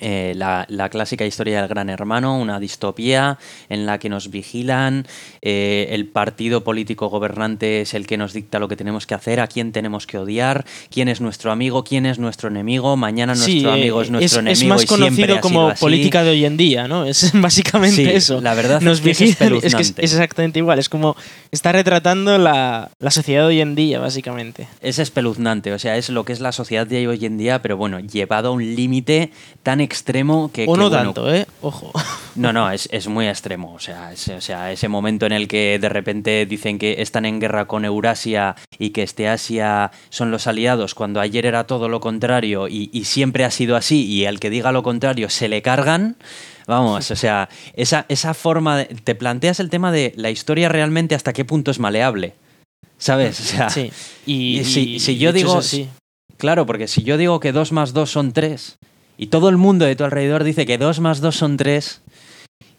[0.01, 5.07] eh, la, la clásica historia del gran hermano, una distopía en la que nos vigilan,
[5.43, 9.41] eh, el partido político gobernante es el que nos dicta lo que tenemos que hacer,
[9.41, 13.53] a quién tenemos que odiar, quién es nuestro amigo, quién es nuestro enemigo, mañana nuestro
[13.53, 16.57] Sí, amigo es nuestro es enemigo más y siempre conocido como política de hoy en
[16.57, 17.05] día, ¿no?
[17.05, 18.41] Es básicamente Sí, eso.
[18.41, 20.05] la verdad Nos es que es vigilan- es, que es, espeluznante.
[20.05, 20.79] es exactamente igual.
[20.79, 21.17] Es como
[21.51, 24.69] está retratando la, la sociedad de hoy en día, básicamente.
[24.81, 27.77] Es espeluznante, o sea, es lo que es la sociedad de hoy en día, pero
[27.77, 29.31] bueno, llevado a un límite
[29.63, 30.65] tan extremo que...
[30.69, 31.47] o que, no bueno, tanto, ¿eh?
[31.63, 31.91] Ojo.
[32.37, 33.73] No, no, es, es muy extremo.
[33.73, 37.25] O sea, es- o sea, ese momento en el que de repente dicen que están
[37.25, 41.89] en guerra con Eurasia y que este Asia son los aliados, cuando ayer era todo
[41.89, 45.49] lo contrario y, y siempre ha sido así, y al que diga lo contrario se
[45.49, 46.17] le cargan.
[46.67, 48.85] Vamos, o sea, esa, esa forma de.
[48.87, 52.35] Te planteas el tema de la historia realmente hasta qué punto es maleable.
[52.99, 53.41] ¿Sabes?
[53.41, 53.91] O sea, Sí.
[54.27, 55.89] Y, y si- yo digo- así.
[56.37, 58.77] Claro, porque si yo digo que 2 más 2 son 3
[59.19, 62.03] y todo el mundo de tu alrededor dice que 2 más 2 son 3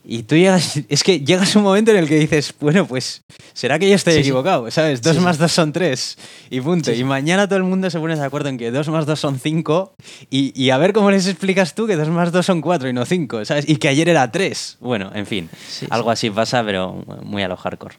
[0.10, 3.24] y tú llegas, es que llegas un momento en el que dices, bueno, pues
[3.54, 5.02] será que yo estoy Sí, equivocado, ¿sabes?
[5.02, 6.18] 2 Sí, más 2 son 3
[6.50, 6.92] y punto.
[6.94, 7.00] Sí.
[7.00, 9.38] Y mañana todo el mundo se pone de acuerdo en que 2 más 2 son
[9.40, 9.96] 5
[10.30, 12.94] y, y a ver cómo les explicas tú que 2 más 2 son 4 y
[12.94, 13.68] no 5, ¿sabes?
[13.68, 14.78] Y que ayer era 3.
[14.80, 15.50] Bueno, en fin,
[15.90, 17.96] algo así pasa, pero muy a lo hardcore.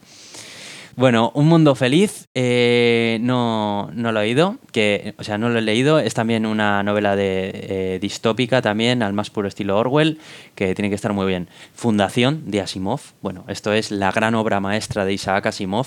[0.98, 5.60] Bueno, Un Mundo Feliz, eh, no, no lo he oído, que, o sea, no lo
[5.60, 10.18] he leído, es también una novela de, eh, distópica también, al más puro estilo Orwell,
[10.56, 11.46] que tiene que estar muy bien.
[11.72, 15.86] Fundación de Asimov, bueno, esto es la gran obra maestra de Isaac Asimov,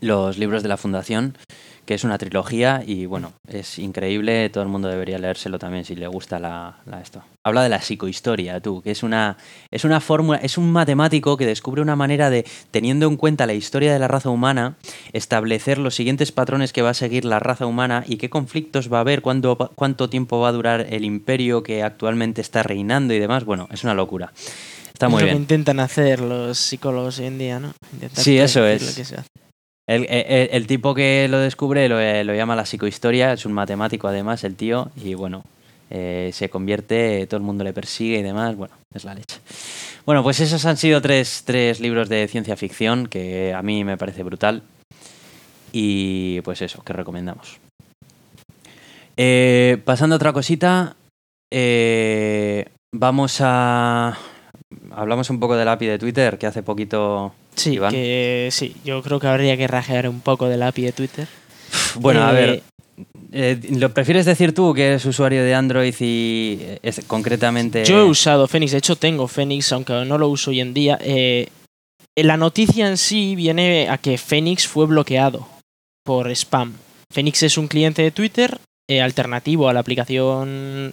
[0.00, 1.36] los libros de la Fundación,
[1.86, 5.94] que es una trilogía y bueno, es increíble, todo el mundo debería leérselo también si
[5.94, 7.22] le gusta la, la esto.
[7.44, 9.36] Habla de la psicohistoria, tú, que es una
[9.70, 13.54] es una fórmula, es un matemático que descubre una manera de teniendo en cuenta la
[13.54, 14.76] historia de la raza humana,
[15.12, 18.98] establecer los siguientes patrones que va a seguir la raza humana y qué conflictos va
[18.98, 23.20] a haber, cuándo, cuánto tiempo va a durar el imperio que actualmente está reinando y
[23.20, 24.32] demás, bueno, es una locura.
[24.92, 27.74] Está Es muy lo que intentan hacer los psicólogos hoy en día, ¿no?
[27.92, 28.82] Intentar Sí, eso es.
[28.82, 29.45] lo que se hace.
[29.88, 33.52] El, el- el tipo que lo descubre lo, eh, lo llama la psicohistoria, es un
[33.52, 35.44] matemático además, el tío, y bueno,
[35.90, 39.38] eh, se convierte, todo el mundo le persigue y demás, bueno, es la leche.
[40.04, 43.96] Bueno, pues esos han sido tres, tres libros de ciencia ficción que a mí me
[43.96, 44.62] parece brutal
[45.72, 47.58] y pues eso, que recomendamos.
[49.16, 50.96] Eh, pasando a otra cosita,
[51.52, 54.18] eh, vamos a...
[54.90, 57.32] Hablamos un poco del API de Twitter, que hace poquito...
[57.56, 57.90] Sí, Iván.
[57.92, 61.26] que sí, yo creo que habría que rajear un poco del API de Twitter.
[61.96, 62.62] Bueno, a Eh, ver,
[63.32, 67.84] eh, ¿lo prefieres decir tú que eres usuario de Android y es, concretamente...
[67.84, 70.98] Yo he usado Phoenix, de hecho tengo Phoenix, aunque no lo uso hoy en día.
[71.02, 71.48] Eh,
[72.16, 75.46] la noticia en sí viene a que Phoenix fue bloqueado
[76.04, 76.74] por spam.
[77.12, 80.92] Phoenix es un cliente de Twitter eh, alternativo a la aplicación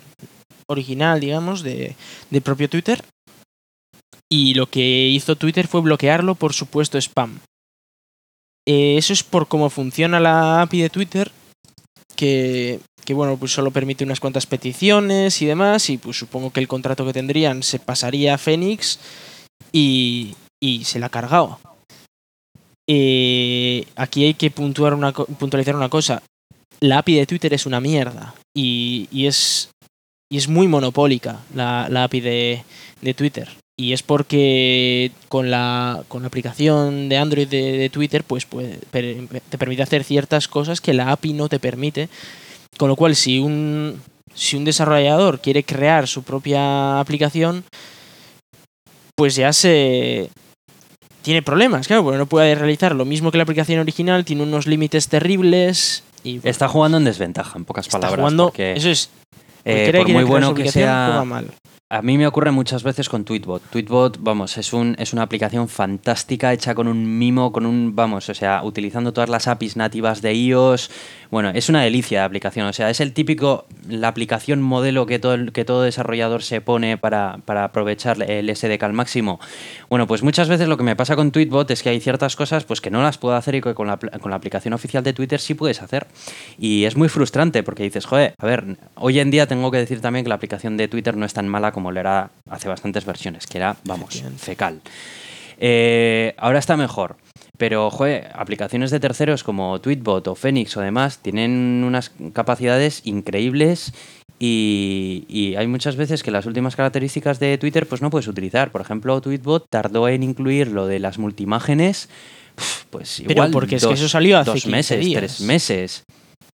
[0.68, 1.96] original, digamos, de,
[2.30, 3.04] de propio Twitter.
[4.34, 7.40] Y lo que hizo Twitter fue bloquearlo por supuesto spam.
[8.68, 11.32] Eh, eso es por cómo funciona la API de Twitter,
[12.16, 16.62] que que bueno, pues solo permite unas cuantas peticiones y demás, y pues supongo que
[16.62, 18.98] el contrato que tendrían se pasaría a Phoenix
[19.72, 21.60] y, y se la ha cargado.
[22.90, 26.24] Eh, aquí hay que puntualizar una cosa.
[26.80, 29.70] La API de Twitter es una mierda y, y es,
[30.32, 32.64] y es muy monopólica la, la API de,
[33.02, 33.63] de Twitter.
[33.76, 39.28] Y es porque con la, con la aplicación de Android de, de Twitter pues, per-
[39.50, 42.08] te permite hacer ciertas cosas que la API no te permite.
[42.78, 44.00] Con lo cual, si un,
[44.34, 47.64] si un desarrollador quiere crear su propia aplicación,
[49.16, 50.30] pues ya se
[51.22, 54.68] tiene problemas, claro, porque no puede realizar lo mismo que la aplicación original, tiene unos
[54.68, 58.20] límites terribles y bueno, Está jugando en desventaja, en pocas está palabras.
[58.20, 58.46] jugando.
[58.48, 59.10] porque, Eso es.
[59.66, 61.24] eh, por muy bueno que sea.
[61.26, 61.48] mal.
[61.94, 63.70] A mí me ocurre muchas veces con Tweetbot.
[63.70, 68.30] Tweetbot, vamos, es, un, es una aplicación fantástica hecha con un mimo, con un, vamos,
[68.30, 70.90] o sea, utilizando todas las APIs nativas de iOS.
[71.34, 72.68] Bueno, es una delicia de aplicación.
[72.68, 76.96] O sea, es el típico, la aplicación modelo que todo, que todo desarrollador se pone
[77.00, 79.40] para, para aprovechar el SDK al máximo.
[79.90, 82.66] Bueno, pues muchas veces lo que me pasa con Tweetbot es que hay ciertas cosas
[82.66, 85.14] pues que no las puedo hacer y que con la, con la aplicación oficial de
[85.14, 86.06] Twitter sí puedes hacer.
[86.60, 90.02] Y es muy frustrante porque dices, joder, a ver, hoy en día tengo que decir
[90.02, 93.06] también que la aplicación de Twitter no es tan mala como lo era hace bastantes
[93.06, 94.82] versiones, que era, vamos, fecal.
[95.58, 97.16] Eh, ahora está mejor.
[97.64, 103.94] Pero, joder, aplicaciones de terceros como Tweetbot o Phoenix o demás tienen unas capacidades increíbles
[104.38, 108.70] y, y hay muchas veces que las últimas características de Twitter pues no puedes utilizar.
[108.74, 112.10] Por ejemplo, Tweetbot tardó en incluir lo de las multimágenes,
[112.90, 115.20] pues Pero igual porque es que eso salió hace dos 15 meses, días.
[115.22, 116.04] tres meses.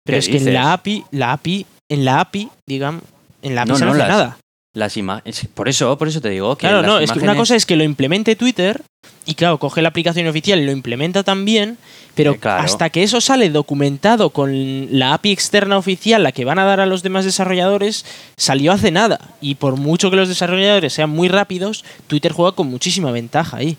[0.05, 3.01] Pero ¿Qué es que en la API, la API, en la API, digamos,
[3.41, 4.39] en la API No, no, no, las- nada.
[4.79, 5.47] Las imágenes.
[5.55, 6.61] Por eso, por eso te digo que.
[6.69, 8.81] Claro, las no, es que una imágenes- cosa es que lo implemente Twitter
[9.27, 11.77] y claro, coge la aplicación oficial y lo implementa también,
[12.15, 12.63] pero Eh, claro.
[12.63, 16.79] hasta que eso sale documentado con la API externa oficial, la que van a dar
[16.81, 18.05] a los demás desarrolladores,
[18.37, 19.19] salió hace nada.
[19.41, 23.77] Y por mucho que los desarrolladores sean muy rápidos, Twitter juega con muchísima ventaja ahí.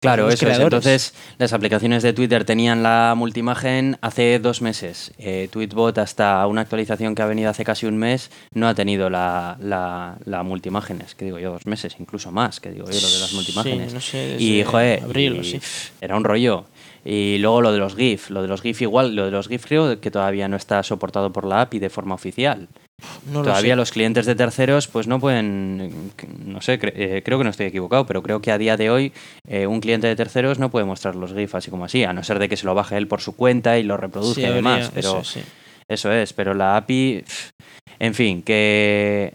[0.00, 0.58] Claro, eso es.
[0.60, 5.12] Entonces, las aplicaciones de Twitter tenían la multimagen hace dos meses.
[5.18, 9.10] Eh, Tweetbot, hasta una actualización que ha venido hace casi un mes, no ha tenido
[9.10, 11.16] la, la, la multimágenes.
[11.16, 13.88] Que digo yo, dos meses, incluso más, que digo yo, lo de las multimágenes.
[13.88, 15.60] Sí, no sé, y, joder, abril y, sí.
[16.00, 16.66] era un rollo.
[17.10, 18.28] Y luego lo de los GIF.
[18.28, 21.32] Lo de los GIF igual, lo de los GIF creo que todavía no está soportado
[21.32, 22.68] por la API de forma oficial.
[23.32, 26.10] No Todavía los clientes de terceros pues no pueden,
[26.44, 28.90] no sé, cre- eh, creo que no estoy equivocado, pero creo que a día de
[28.90, 29.12] hoy
[29.46, 32.22] eh, un cliente de terceros no puede mostrar los GIF así como así, a no
[32.24, 34.52] ser de que se lo baje él por su cuenta y lo reproduzca Sí, y
[34.52, 35.40] demás, pero eso sí.
[35.88, 37.24] eso es, pero la API,
[37.98, 39.34] en fin, que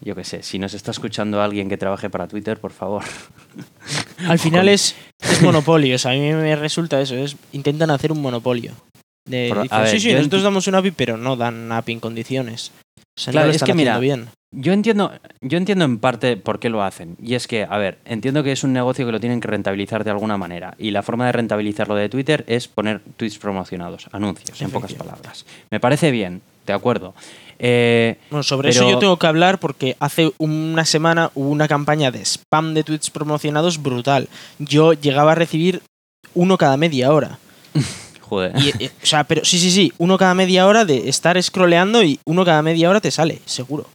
[0.00, 3.02] yo qué sé, si nos está escuchando alguien que trabaje para Twitter, por favor.
[4.28, 5.96] Al final es, es monopolio.
[5.96, 7.14] O sea, a mí me resulta eso.
[7.16, 8.72] Es, intentan hacer un monopolio.
[9.26, 11.92] De, Por- a dicen, ver, sí, sí, nosotros damos una API, pero no dan API
[11.92, 12.72] en condiciones.
[13.16, 14.28] O sea, Claro, no lo es que mira, bien.
[14.56, 17.16] Yo entiendo, yo entiendo en parte por qué lo hacen.
[17.20, 20.04] Y es que, a ver, entiendo que es un negocio que lo tienen que rentabilizar
[20.04, 20.74] de alguna manera.
[20.78, 25.44] Y la forma de rentabilizarlo de Twitter es poner tweets promocionados, anuncios, en pocas palabras.
[25.70, 27.14] Me parece bien, de acuerdo.
[27.58, 32.10] Eh, Bueno, sobre eso yo tengo que hablar porque hace una semana hubo una campaña
[32.10, 34.28] de spam de tweets promocionados brutal.
[34.58, 35.82] Yo llegaba a recibir
[36.34, 37.38] uno cada media hora.
[38.20, 38.52] joder.
[38.56, 42.02] Y, eh, o sea, pero sí, sí, sí, uno cada media hora de estar scrolleando
[42.02, 43.86] y uno cada media hora te sale, seguro.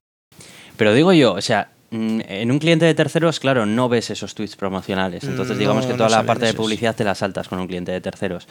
[0.77, 4.33] Pero digo yo, o sea, mm, en un cliente de terceros, claro, no ves esos
[4.35, 5.23] tweets promocionales.
[5.25, 7.59] Entonces, Mm, digamos no, que no toda la parte de publicidad te la saltas con
[7.59, 8.47] un cliente de terceros.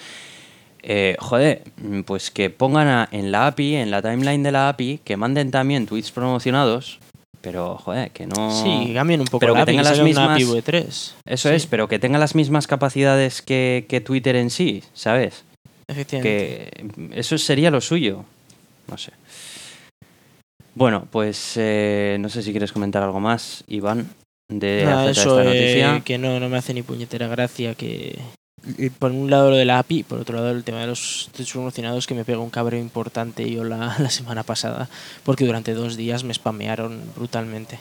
[0.83, 1.62] Eh, joder,
[2.07, 5.51] pues que pongan a- en la API, en la timeline de la API, que manden
[5.51, 6.99] también tweets promocionados,
[7.41, 8.51] pero joder, que no.
[8.62, 11.14] Sí, cambien un poco Pero la que API, tenga las API mismas- V3.
[11.27, 15.45] Eso Sí, es, pero que tenga las mismas capacidades que, que Twitter en sí, ¿sabes?
[15.88, 16.71] Efectivamente.
[17.11, 18.25] Que eso sería lo suyo.
[18.88, 19.12] No sé.
[20.75, 24.09] Bueno, pues eh, no sé si quieres comentar algo más, Iván,
[24.49, 26.05] de acerca eso de esta eh, noticia.
[26.05, 28.19] que no, no me hace ni puñetera gracia que
[28.99, 32.07] por un lado lo de la API, por otro lado el tema de los promocionados
[32.07, 34.88] que me pegó un cabreo importante yo la, la semana pasada
[35.25, 37.79] porque durante dos días me spamearon brutalmente.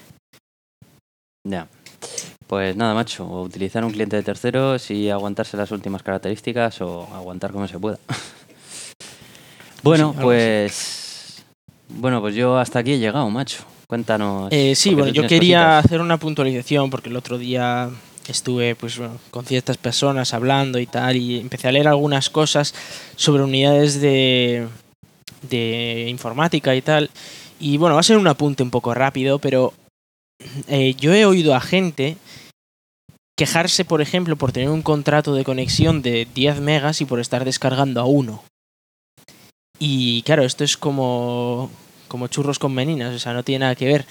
[1.43, 1.67] Ya.
[2.47, 7.07] Pues nada, macho, o utilizar un cliente de terceros y aguantarse las últimas características o
[7.13, 7.99] aguantar como se pueda.
[9.83, 10.23] bueno, así.
[10.23, 11.43] pues
[11.89, 13.63] bueno, pues yo hasta aquí he llegado, macho.
[13.87, 14.49] Cuéntanos.
[14.51, 15.85] Eh, sí, bueno, yo quería cositas.
[15.85, 17.89] hacer una puntualización porque el otro día
[18.31, 22.73] estuve pues bueno, con ciertas personas hablando y tal y empecé a leer algunas cosas
[23.15, 24.67] sobre unidades de,
[25.41, 27.09] de informática y tal.
[27.59, 29.73] Y bueno, va a ser un apunte un poco rápido, pero
[30.67, 32.17] eh, yo he oído a gente
[33.37, 37.45] quejarse, por ejemplo, por tener un contrato de conexión de 10 megas y por estar
[37.45, 38.43] descargando a uno.
[39.79, 41.69] Y claro, esto es como
[42.07, 44.05] como churros con meninas, o sea, no tiene nada que ver.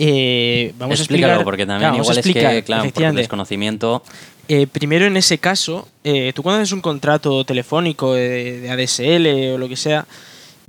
[0.00, 1.44] Eh, vamos Explícalo, a explicar.
[1.44, 4.02] porque también Claro, igual es que, claro, por desconocimiento.
[4.46, 9.54] Eh, primero, en ese caso, eh, tú cuando haces un contrato telefónico de, de ADSL
[9.54, 10.06] o lo que sea,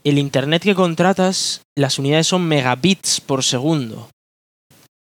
[0.03, 4.09] el internet que contratas, las unidades son megabits por segundo.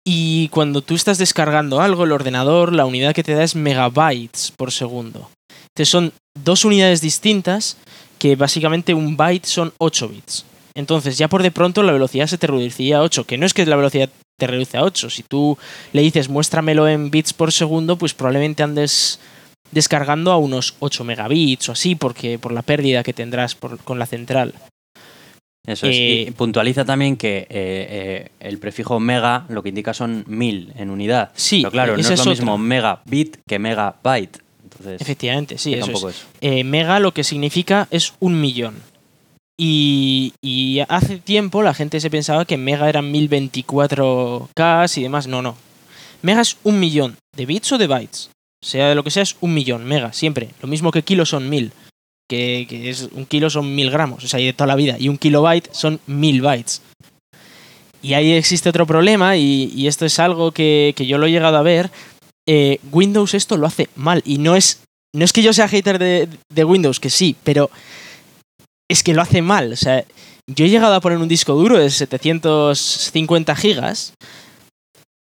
[0.05, 4.51] Y cuando tú estás descargando algo, el ordenador, la unidad que te da es megabytes
[4.57, 5.29] por segundo.
[5.69, 6.11] Entonces son
[6.43, 7.77] dos unidades distintas
[8.19, 10.45] que básicamente un byte son 8 bits.
[10.77, 13.53] Entonces ya por de pronto la velocidad se te reduciría a 8, que no es
[13.55, 14.09] que la velocidad
[14.39, 15.09] te reduce a 8.
[15.09, 15.57] Si tú
[15.91, 19.19] le dices muéstramelo en bits por segundo, pues probablemente andes
[19.71, 23.97] descargando a unos 8 megabits o así, porque por la pérdida que tendrás por- con
[23.97, 24.53] la central.
[25.65, 25.95] Eso es.
[25.97, 30.71] Eh, Y puntualiza también que eh, eh, el prefijo mega lo que indica son mil
[30.77, 31.31] en unidad.
[31.35, 34.37] Sí, Pero claro, no es lo mismo megabit que megabyte.
[34.63, 36.63] Entonces, Efectivamente, sí, eso es.
[36.63, 38.75] mega lo que significa es un millón.
[39.59, 45.27] Y, y hace tiempo la gente se pensaba que mega eran 1024K y demás.
[45.27, 45.57] No, no.
[46.21, 48.29] Mega es un millón de bits o de bytes.
[48.63, 49.85] Sea de lo que sea, es un millón.
[49.85, 50.49] Mega, siempre.
[50.61, 51.71] Lo mismo que kilo son mil.
[52.29, 54.23] Que, es un kilo son mil gramos.
[54.23, 54.95] O sea, de toda la vida.
[54.99, 56.81] Y un kilobyte son mil bytes.
[58.01, 61.31] Y ahí existe otro problema, y, y esto es algo que, que yo lo he
[61.31, 61.89] llegado a ver.
[62.47, 64.21] Eh, Windows esto lo hace mal.
[64.23, 64.81] Y no es
[65.13, 67.71] no es que yo sea hater de, de Windows, que sí, pero
[68.89, 69.73] es que lo hace mal.
[69.73, 70.03] O sea,
[70.47, 74.13] yo he llegado a poner un disco duro de 750 gigas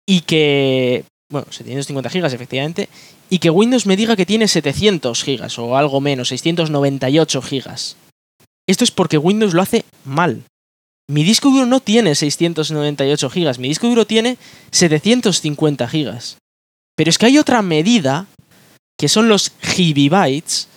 [0.07, 1.03] y que...
[1.29, 2.87] Bueno, 750 gigas efectivamente.
[3.29, 7.97] Y que Windows me diga que tiene 700 gigas o algo menos, 698 gigas.
[8.67, 10.43] Esto es porque Windows lo hace mal.
[11.09, 14.37] Mi disco duro no tiene 698 gigas, mi disco duro tiene
[14.71, 16.37] 750 gigas.
[16.97, 18.27] Pero es que hay otra medida
[18.97, 20.67] que son los gigabytes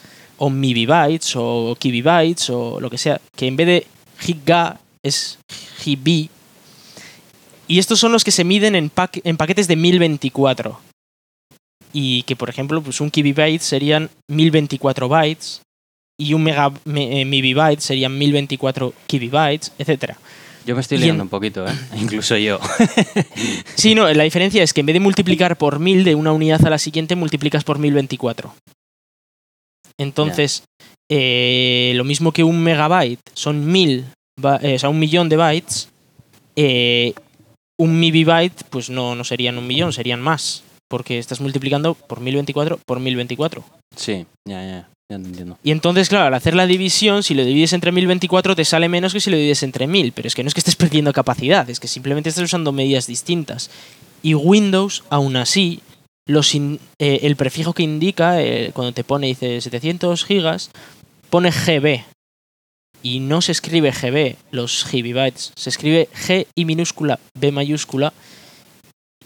[0.43, 3.87] o mibibytes o kibibytes o lo que sea, que en vez de
[4.19, 5.39] giga es
[5.85, 6.29] GB.
[7.69, 10.81] Y estos son los que se miden en, paque- en paquetes de 1024.
[11.93, 15.63] Y que, por ejemplo, pues un kibibyte serían 1024 bytes
[16.19, 20.17] y un mega, me- eh, mibibyte serían 1024 kibibytes, etcétera.
[20.67, 21.73] Yo me estoy en- liando un poquito, ¿eh?
[22.01, 22.59] Incluso yo.
[23.75, 26.65] Sí, no, la diferencia es que en vez de multiplicar por 1000 de una unidad
[26.67, 28.55] a la siguiente, multiplicas por 1024.
[30.03, 30.65] Entonces,
[31.11, 34.05] eh, lo mismo que un megabyte son 1000,
[34.41, 35.89] ba- eh, o sea, un millón de bytes,
[36.57, 37.15] eh,
[37.79, 40.63] un mibibyte, pues no, no serían un millón, serían más.
[40.89, 43.63] Porque estás multiplicando por 1024 por 1024.
[43.97, 45.57] Sí, ya, ya, ya entiendo.
[45.63, 49.13] Y entonces, claro, al hacer la división, si lo divides entre 1024 te sale menos
[49.13, 50.11] que si lo divides entre 1000.
[50.13, 53.07] Pero es que no es que estés perdiendo capacidad, es que simplemente estás usando medidas
[53.07, 53.71] distintas.
[54.23, 55.81] Y Windows, aún así,
[56.31, 60.71] los in- eh, el prefijo que indica, eh, cuando te pone, dice 700 gigas,
[61.29, 62.05] pone GB.
[63.03, 65.53] Y no se escribe GB, los gigabytes.
[65.57, 68.13] Se escribe G y minúscula, B mayúscula.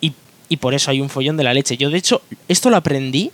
[0.01, 0.13] Y,
[0.49, 1.77] y por eso hay un follón de la leche.
[1.77, 3.33] Yo, de hecho, esto lo aprendí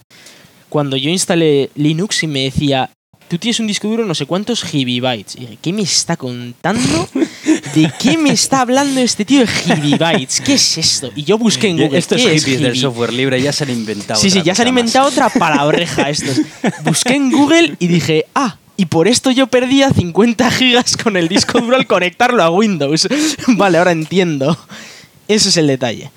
[0.70, 2.90] cuando yo instalé Linux y me decía,
[3.28, 5.36] tú tienes un disco duro no sé cuántos gigabytes.
[5.36, 7.08] Y dije, ¿qué me está contando?
[7.74, 10.40] ¿De qué me está hablando este tío de gigabytes?
[10.40, 11.10] ¿Qué es esto?
[11.14, 11.98] Y yo busqué en Google.
[11.98, 14.20] Estos ¿qué es hippies del software libre ya se han inventado.
[14.20, 14.80] Sí, sí, ya se han cosa más.
[14.80, 16.40] inventado otra palabreja estos.
[16.84, 21.28] Busqué en Google y dije, ah, y por esto yo perdía 50 gigas con el
[21.28, 23.06] disco duro al conectarlo a Windows.
[23.48, 24.56] vale, ahora entiendo.
[25.28, 26.10] Ese es el detalle.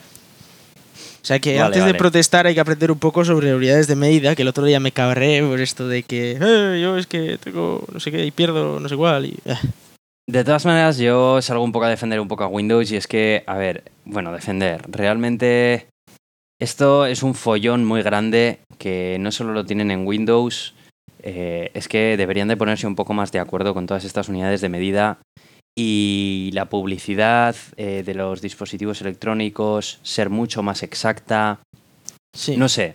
[1.22, 3.96] O sea que Vale, antes de protestar hay que aprender un poco sobre unidades de
[3.96, 7.38] medida, que el otro día me cabré por esto de que "Eh, yo es que
[7.42, 9.28] tengo no sé qué y pierdo no sé cuál.
[9.28, 9.56] Y, eh.
[10.30, 13.08] De todas maneras, yo salgo un poco a defender un poco a Windows y es
[13.08, 14.82] que, a ver, bueno, defender.
[14.90, 15.88] Realmente
[16.62, 20.76] esto es un follón muy grande que no solo lo tienen en Windows,
[21.22, 24.62] eh, es que deberían de ponerse un poco más de acuerdo con todas estas unidades
[24.62, 25.18] de medida
[25.76, 31.60] y la publicidad eh, de los dispositivos electrónicos ser mucho más exacta.
[32.34, 32.56] Sí.
[32.56, 32.94] No sé.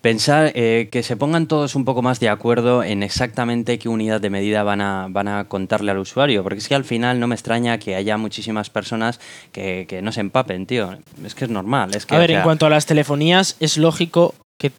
[0.00, 4.20] Pensar eh, que se pongan todos un poco más de acuerdo en exactamente qué unidad
[4.20, 6.44] de medida van a, van a contarle al usuario.
[6.44, 9.18] Porque es que al final no me extraña que haya muchísimas personas
[9.50, 10.96] que, que no se empapen, tío.
[11.24, 11.94] Es que es normal.
[11.94, 14.70] Es que, a o ver, en cuanto a las telefonías, es lógico que,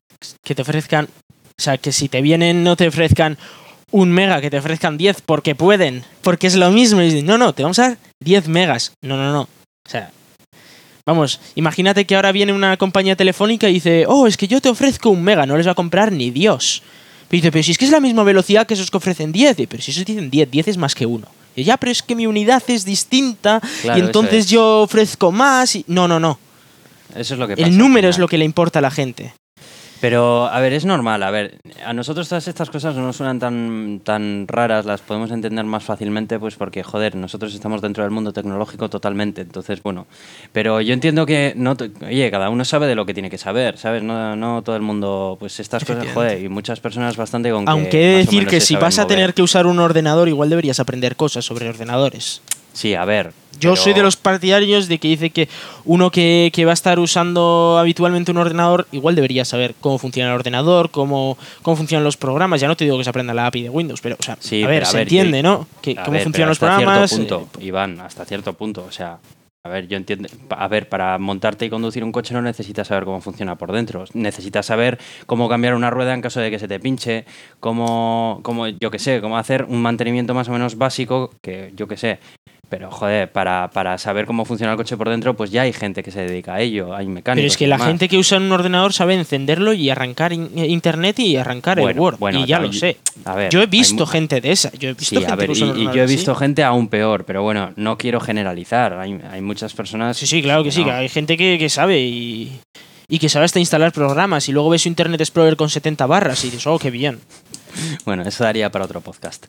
[0.44, 1.06] que te ofrezcan.
[1.06, 3.38] O sea, que si te vienen, no te ofrezcan
[3.92, 6.04] un mega, que te ofrezcan 10 porque pueden.
[6.22, 7.02] Porque es lo mismo.
[7.02, 8.94] Y dicen, no, no, te vamos a dar 10 megas.
[9.02, 9.42] No, no, no.
[9.42, 10.12] O sea,
[11.10, 14.70] vamos, imagínate que ahora viene una compañía telefónica y dice, oh, es que yo te
[14.70, 16.84] ofrezco un mega, no les va a comprar ni Dios.
[17.28, 19.58] Pero dice, pero si es que es la misma velocidad que esos que ofrecen 10.
[19.58, 21.28] Dice, pero si esos dicen 10, 10 es más que uno.
[21.56, 24.52] Y ya, pero es que mi unidad es distinta Claro, y entonces es.
[24.52, 25.76] yo ofrezco más.
[25.76, 25.86] Y...
[25.88, 26.40] No, no, no.
[27.16, 27.68] Eso es lo que pasa.
[27.68, 29.34] El número es lo que le importa a la gente.
[30.02, 31.24] Pero, a ver, es normal.
[31.24, 35.32] A ver, a nosotros todas estas cosas no nos suenan tan, tan raras, las podemos
[35.32, 39.42] entender más fácilmente, pues porque, joder, nosotros estamos dentro del mundo tecnológico totalmente.
[39.42, 40.08] Entonces, bueno.
[40.54, 41.76] Pero yo entiendo que, no,
[42.06, 44.04] oye, cada uno sabe de lo que tiene que saber, ¿sabes?
[44.04, 47.72] No, no todo el mundo, pues estas cosas, joder, y muchas personas bastante con que
[47.72, 49.18] Aunque he de decir que si vas a mover.
[49.18, 52.42] tener que usar un ordenador, igual deberías aprender cosas sobre ordenadores.
[52.80, 53.34] Sí, a ver.
[53.60, 55.50] Yo pero- soy de los partidarios de que dice que
[55.84, 60.30] uno que, que va a estar usando habitualmente un ordenador, igual debería saber cómo funciona
[60.30, 62.62] el ordenador, cómo, cómo funcionan los programas.
[62.62, 64.64] Ya no te digo que se aprenda la API de Windows, pero, o sea, Sí,
[64.64, 65.68] a ver, a se ver, entiende, yo- ¿no?
[65.82, 67.10] Que, cómo ver, funcionan los pero hasta programas.
[67.12, 68.86] Cierto eh, punto, Iván, hasta cierto punto.
[68.88, 69.18] O sea,
[69.66, 70.30] a ver, yo entiendo.
[70.52, 74.06] A ver, para montarte y conducir un coche no necesitas saber cómo funciona por dentro.
[74.14, 77.26] Necesitas saber cómo cambiar una rueda en caso de que se te pinche,
[77.60, 81.86] cómo, cómo yo qué sé, cómo hacer un mantenimiento más o menos básico, que yo
[81.90, 82.20] qué sé.
[82.70, 86.04] Pero, joder, para, para saber cómo funciona el coche por dentro, pues ya hay gente
[86.04, 87.42] que se dedica a ello, hay mecánicos.
[87.42, 90.68] Pero es que la gente que usa un ordenador sabe encenderlo y arrancar in- eh,
[90.68, 92.18] internet y arrancar el Word.
[92.20, 92.98] bueno, y ya lo sé.
[93.26, 94.72] A ver, Yo he visto gente de esa.
[94.74, 96.88] Yo he visto Sí, gente a ver, que y, usa yo he visto gente aún
[96.90, 98.94] peor, pero bueno, no quiero generalizar.
[98.94, 100.16] Hay, hay muchas personas.
[100.18, 102.60] Sí, sí, claro que sí, que hay gente que, que sabe y,
[103.08, 106.44] y que sabe hasta instalar programas y luego ves su Internet Explorer con 70 barras
[106.44, 107.20] y dices, oh, qué bien.
[108.06, 109.46] Bueno, eso daría para otro podcast.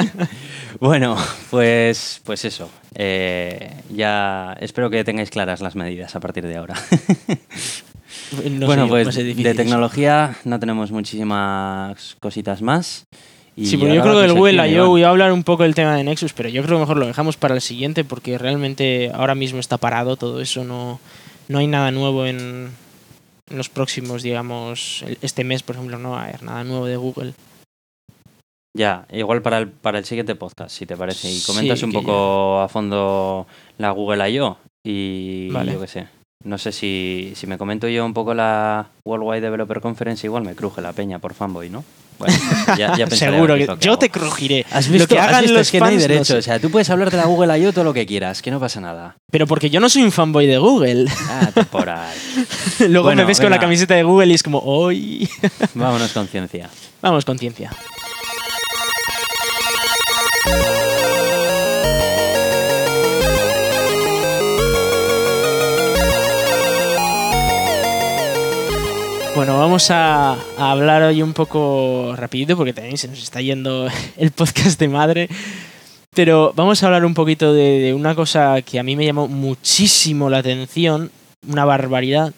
[0.80, 1.16] bueno,
[1.50, 2.70] pues, pues eso.
[2.94, 6.74] Eh, ya espero que tengáis claras las medidas a partir de ahora.
[8.50, 13.06] No bueno, pues de tecnología no tenemos muchísimas cositas más.
[13.56, 14.88] Y Sí, porque yo creo que del Google I.O.
[14.88, 17.06] Voy a hablar un poco del tema de Nexus, pero yo creo que mejor lo
[17.06, 21.00] dejamos para el siguiente porque realmente ahora mismo está parado todo eso, no,
[21.48, 22.70] no hay nada nuevo en,
[23.50, 26.96] en los próximos, digamos, este mes, por ejemplo, no va a haber nada nuevo de
[26.96, 27.34] Google.
[28.76, 31.28] Ya, igual para el, para el siguiente podcast, si te parece.
[31.30, 33.46] Y Sí, comentas un poco a fondo
[33.78, 34.58] la Google I.O.
[34.84, 35.72] Y Vale.
[35.74, 36.08] yo qué sé.
[36.44, 40.54] No sé si, si me comento yo un poco la Worldwide Developer Conference, igual me
[40.54, 41.84] cruje la peña por fanboy, ¿no?
[42.18, 42.34] Bueno,
[42.78, 43.98] ya, ya Seguro que lo yo hago.
[43.98, 44.64] te crujiré.
[44.70, 45.08] ¿Has lo visto?
[45.14, 45.58] que ¿Has hagan visto?
[45.58, 46.24] los es que no hay fans, no derecho.
[46.34, 46.36] sé.
[46.38, 47.72] O sea, tú puedes hablar de la Google I.O.
[47.72, 49.16] todo lo que quieras, que no pasa nada.
[49.30, 51.06] Pero porque yo no soy un fanboy de Google.
[51.28, 52.12] Ah, temporal.
[52.80, 55.28] Luego Bueno, me ves con la camiseta de Google y es como, ¡hoy!
[55.74, 56.68] Vámonos con ciencia.
[57.02, 57.70] Vamos con ciencia.
[69.44, 73.86] Bueno, vamos a, a hablar hoy un poco rapidito porque también se nos está yendo
[74.16, 75.28] el podcast de madre.
[76.14, 79.28] Pero vamos a hablar un poquito de, de una cosa que a mí me llamó
[79.28, 81.10] muchísimo la atención,
[81.46, 82.32] una barbaridad,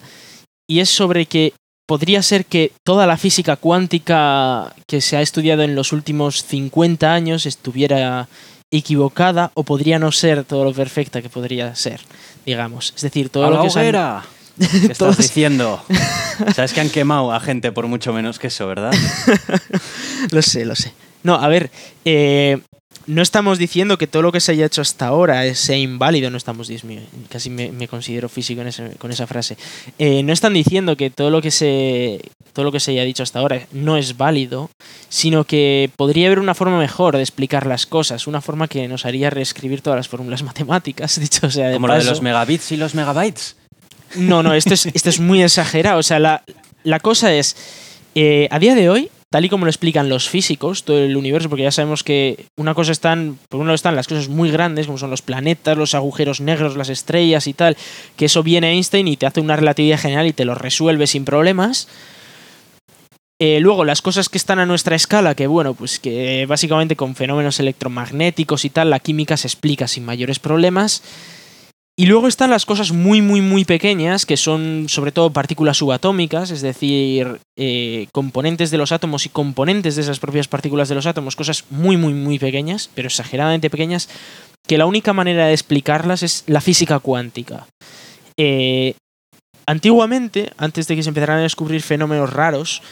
[0.68, 1.52] y es sobre que
[1.86, 7.14] podría ser que toda la física cuántica que se ha estudiado en los últimos 50
[7.14, 8.26] años estuviera
[8.72, 12.00] equivocada o podría no ser todo lo perfecta que podría ser,
[12.44, 12.92] digamos.
[12.96, 14.24] Es decir, todo ¡A lo la que se han- hoguera!
[14.58, 15.82] ¿Qué estás diciendo?
[16.54, 18.92] Sabes que han quemado a gente por mucho menos que eso, ¿verdad?
[20.30, 20.92] Lo sé, lo sé.
[21.22, 21.70] No, a ver,
[22.04, 22.58] eh,
[23.06, 26.36] no estamos diciendo que todo lo que se haya hecho hasta ahora sea inválido, no
[26.36, 29.56] estamos, Dios mío, casi me, me considero físico en ese- con esa frase.
[29.98, 32.20] Eh, no están diciendo que todo lo que se
[32.52, 34.70] todo lo que se haya dicho hasta ahora no es válido,
[35.10, 39.04] sino que podría haber una forma mejor de explicar las cosas, una forma que nos
[39.04, 42.78] haría reescribir todas las fórmulas matemáticas, dicho sea de Como lo de los megabits y
[42.78, 43.56] los megabytes.
[44.16, 45.98] No, no, esto es, esto es muy exagerado.
[45.98, 46.42] O sea, la,
[46.82, 47.56] la cosa es,
[48.14, 51.48] eh, a día de hoy, tal y como lo explican los físicos, todo el universo,
[51.48, 54.86] porque ya sabemos que una cosa están, por un lado están las cosas muy grandes,
[54.86, 57.76] como son los planetas, los agujeros negros, las estrellas y tal,
[58.16, 61.24] que eso viene Einstein y te hace una relatividad general y te lo resuelve sin
[61.24, 61.88] problemas.
[63.38, 67.14] Eh, luego, las cosas que están a nuestra escala, que bueno, pues que básicamente con
[67.14, 71.02] fenómenos electromagnéticos y tal, la química se explica sin mayores problemas.
[71.98, 76.50] Y luego están las cosas muy, muy, muy pequeñas, que son sobre todo partículas subatómicas,
[76.50, 81.06] es decir, eh, componentes de los átomos y componentes de esas propias partículas de los
[81.06, 84.10] átomos, cosas muy, muy, muy pequeñas, pero exageradamente pequeñas,
[84.66, 87.66] que la única manera de explicarlas es la física cuántica.
[88.36, 88.94] Eh,
[89.64, 92.82] antiguamente, antes de que se empezaran a descubrir fenómenos raros,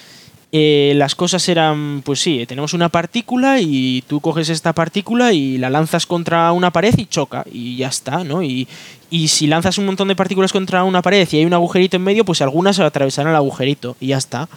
[0.56, 5.58] eh, las cosas eran, pues sí, tenemos una partícula y tú coges esta partícula y
[5.58, 8.40] la lanzas contra una pared y choca y ya está, ¿no?
[8.40, 8.68] Y,
[9.10, 12.04] y si lanzas un montón de partículas contra una pared y hay un agujerito en
[12.04, 14.48] medio, pues algunas atravesarán el agujerito y ya está.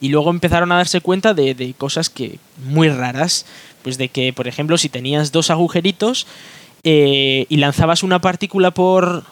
[0.00, 3.46] Y luego empezaron a darse cuenta de, de cosas que muy raras,
[3.82, 6.28] pues de que, por ejemplo, si tenías dos agujeritos
[6.84, 9.24] eh, y lanzabas una partícula por,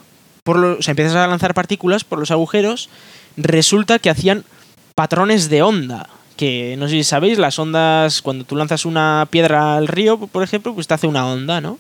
[0.42, 2.88] por los, o sea, empiezas a lanzar partículas por los agujeros,
[3.36, 4.44] resulta que hacían
[4.95, 6.09] patrones de onda.
[6.36, 10.43] Que no sé si sabéis, las ondas, cuando tú lanzas una piedra al río, por
[10.43, 11.78] ejemplo, pues te hace una onda, ¿no?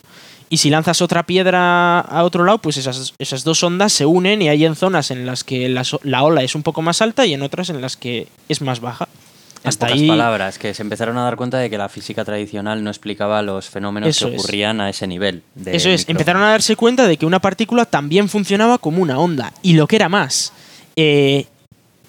[0.50, 4.42] Y si lanzas otra piedra a otro lado, pues esas, esas dos ondas se unen
[4.42, 7.24] y hay en zonas en las que la, la ola es un poco más alta
[7.24, 9.08] y en otras en las que es más baja.
[9.64, 12.22] En Hasta pocas ahí, palabras, que se empezaron a dar cuenta de que la física
[12.24, 14.40] tradicional no explicaba los fenómenos Eso que es.
[14.42, 15.42] ocurrían a ese nivel.
[15.54, 16.12] de Eso es, micro.
[16.12, 19.54] empezaron a darse cuenta de que una partícula también funcionaba como una onda.
[19.62, 20.52] Y lo que era más,
[20.96, 21.46] eh,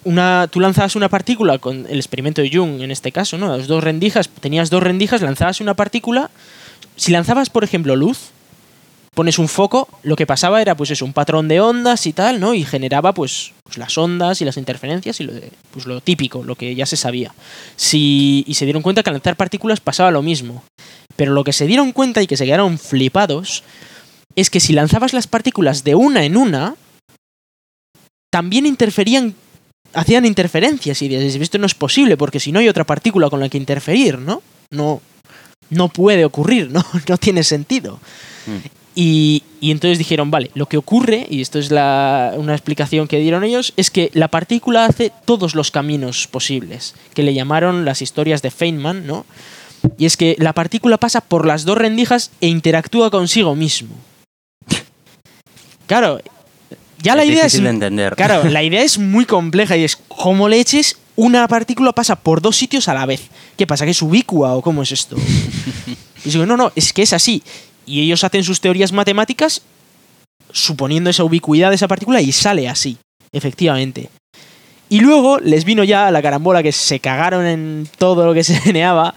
[0.06, 3.56] una, tú lanzabas una partícula con el experimento de Jung, en este caso, ¿no?
[3.56, 6.30] Las dos rendijas, tenías dos rendijas, lanzabas una partícula.
[6.96, 8.30] Si lanzabas, por ejemplo, luz,
[9.16, 12.40] pones un foco, lo que pasaba era pues eso, un patrón de ondas y tal,
[12.40, 12.54] ¿no?
[12.54, 16.44] Y generaba pues, pues, las ondas y las interferencias y lo, de- pues, lo típico,
[16.44, 17.34] lo que ya se sabía.
[17.76, 20.64] Si, y se dieron cuenta que al lanzar partículas pasaba lo mismo.
[21.16, 23.64] Pero lo que se dieron cuenta y que se quedaron flipados
[24.36, 26.76] es que si lanzabas las partículas de una en una,
[28.32, 29.36] también interferían,
[29.94, 33.40] hacían interferencias y dices, esto no es posible porque si no hay otra partícula con
[33.40, 34.42] la que interferir, ¿no?
[34.72, 35.02] No,
[35.70, 36.84] no puede ocurrir, ¿no?
[37.08, 38.00] No tiene sentido.
[38.46, 38.68] Mm.
[38.96, 43.18] Y, y entonces dijeron, vale, lo que ocurre, y esto es la- una explicación que
[43.18, 48.04] dieron ellos, es que la partícula hace todos los caminos posibles, que le llamaron las
[48.04, 49.26] historias de Feynman, ¿no?
[49.98, 53.96] Y es que la partícula pasa por las dos rendijas e interactúa consigo mismo.
[55.88, 56.20] Claro,
[57.04, 57.52] ya la idea es...
[57.52, 58.16] difícil de entender.
[58.16, 62.56] Claro, la idea es muy compleja y es como leches una partícula pasa por dos
[62.56, 63.30] sitios a la vez.
[63.56, 63.86] ¿Qué pasa?
[63.86, 65.16] ¿Que es ubicua o cómo es esto?
[66.26, 67.44] Y digo, no, no, es que es así.
[67.86, 69.62] Y ellos hacen sus teorías matemáticas
[70.54, 72.98] suponiendo esa ubicuidad de esa partícula y sale así,
[73.34, 74.10] efectivamente.
[74.88, 78.56] Y luego les vino ya la carambola que se cagaron en todo lo que se
[78.62, 79.14] geneaba.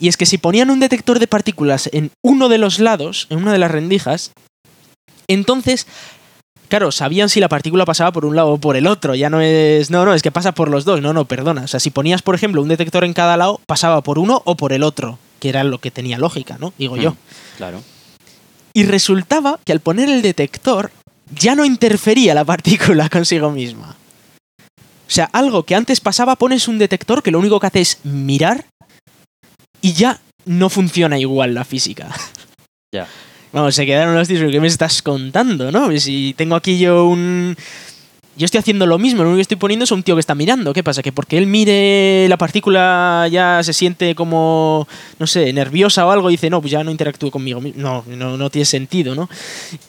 [0.00, 3.38] Y es que si ponían un detector de partículas en uno de los lados, en
[3.38, 4.32] una de las rendijas,
[5.28, 5.86] entonces
[6.70, 9.16] Claro, sabían si la partícula pasaba por un lado o por el otro.
[9.16, 9.90] Ya no es.
[9.90, 11.02] No, no, es que pasa por los dos.
[11.02, 11.62] No, no, perdona.
[11.62, 14.56] O sea, si ponías, por ejemplo, un detector en cada lado, pasaba por uno o
[14.56, 15.18] por el otro.
[15.40, 16.72] Que era lo que tenía lógica, ¿no?
[16.78, 17.10] Digo yo.
[17.10, 17.16] Mm,
[17.56, 17.82] Claro.
[18.72, 20.92] Y resultaba que al poner el detector,
[21.34, 23.96] ya no interfería la partícula consigo misma.
[24.60, 27.98] O sea, algo que antes pasaba, pones un detector que lo único que hace es
[28.04, 28.64] mirar
[29.82, 32.10] y ya no funciona igual la física.
[32.94, 33.08] Ya.
[33.52, 35.96] Vamos, se quedaron los tíos, ¿qué me estás contando, no?
[35.98, 37.56] Si tengo aquí yo un...
[38.36, 40.34] Yo estoy haciendo lo mismo, lo único que estoy poniendo es un tío que está
[40.34, 40.72] mirando.
[40.72, 41.02] ¿Qué pasa?
[41.02, 44.88] Que porque él mire la partícula ya se siente como,
[45.18, 47.60] no sé, nerviosa o algo y dice, no, pues ya no interactúo conmigo.
[47.60, 47.82] mismo".
[47.82, 49.28] No, no, no tiene sentido, ¿no?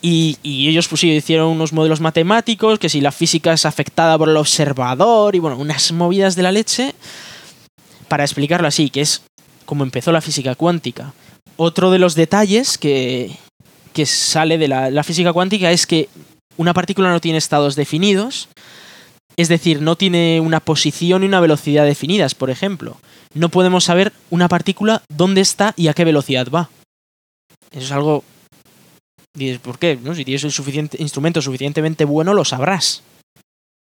[0.01, 4.17] Y, y ellos pues sí, hicieron unos modelos matemáticos, que si la física es afectada
[4.17, 6.93] por el observador y bueno, unas movidas de la leche,
[8.09, 9.21] para explicarlo así, que es
[9.65, 11.13] como empezó la física cuántica.
[11.55, 13.37] Otro de los detalles que,
[13.93, 16.09] que sale de la, la física cuántica es que
[16.57, 18.47] una partícula no tiene estados definidos,
[19.37, 22.97] es decir, no tiene una posición y una velocidad definidas, por ejemplo.
[23.33, 26.69] No podemos saber una partícula dónde está y a qué velocidad va.
[27.71, 28.23] Eso es algo...
[29.33, 29.97] Dices, ¿por qué?
[30.03, 30.13] ¿No?
[30.13, 33.01] Si tienes el suficiente, instrumento suficientemente bueno, lo sabrás.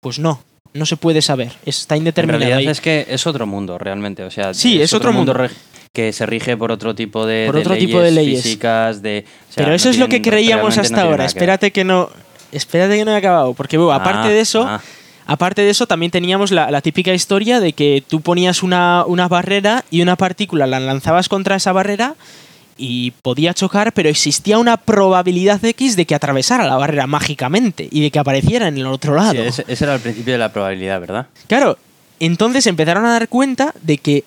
[0.03, 0.43] Pues no,
[0.75, 1.53] no se puede saber.
[1.65, 2.39] Está En indeterminado.
[2.41, 2.69] realidad ahí.
[2.69, 4.23] es que es otro mundo, realmente.
[4.23, 5.35] O sea, Sí, es otro mundo.
[5.93, 8.43] Que se rige por otro tipo de, Por de otro tipo de leyes.
[8.43, 9.24] físicas, de...
[9.49, 11.24] o sea, Pero eso no es lo que creíamos hasta no ahora.
[11.24, 12.09] Espérate que no.
[12.53, 13.55] Espérate que no he acabado.
[13.55, 14.80] Porque bueno, aparte Ah, de eso, ah.
[15.26, 19.26] aparte de eso, también teníamos la, la típica historia de que tú ponías una, una
[19.28, 22.14] barrera y una partícula la lanzabas contra esa barrera
[22.76, 28.01] y podía chocar, pero existía una probabilidad X de que atravesara la barrera mágicamente y
[28.01, 29.32] de que apareciera en el otro lado.
[29.32, 31.26] Sí, ese, ese era el principio de la probabilidad, ¿verdad?
[31.47, 31.76] Claro,
[32.20, 34.24] entonces empezaron a dar cuenta de que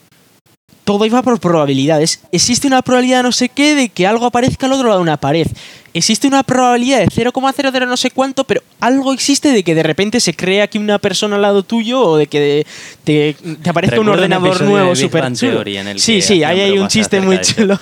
[0.83, 2.19] todo iba por probabilidades.
[2.31, 5.17] Existe una probabilidad no sé qué de que algo aparezca al otro lado de una
[5.17, 5.47] pared.
[5.95, 10.19] Existe una probabilidad de 0,00 no sé cuánto, pero algo existe de que de repente
[10.19, 12.65] se crea aquí una persona al lado tuyo o de que
[13.03, 15.51] te, te aparezca un Recuerdo un ordenador nuevo Bang chulo.
[15.51, 17.79] Theory en el Sí, sí, ahí hay un chiste muy chulo.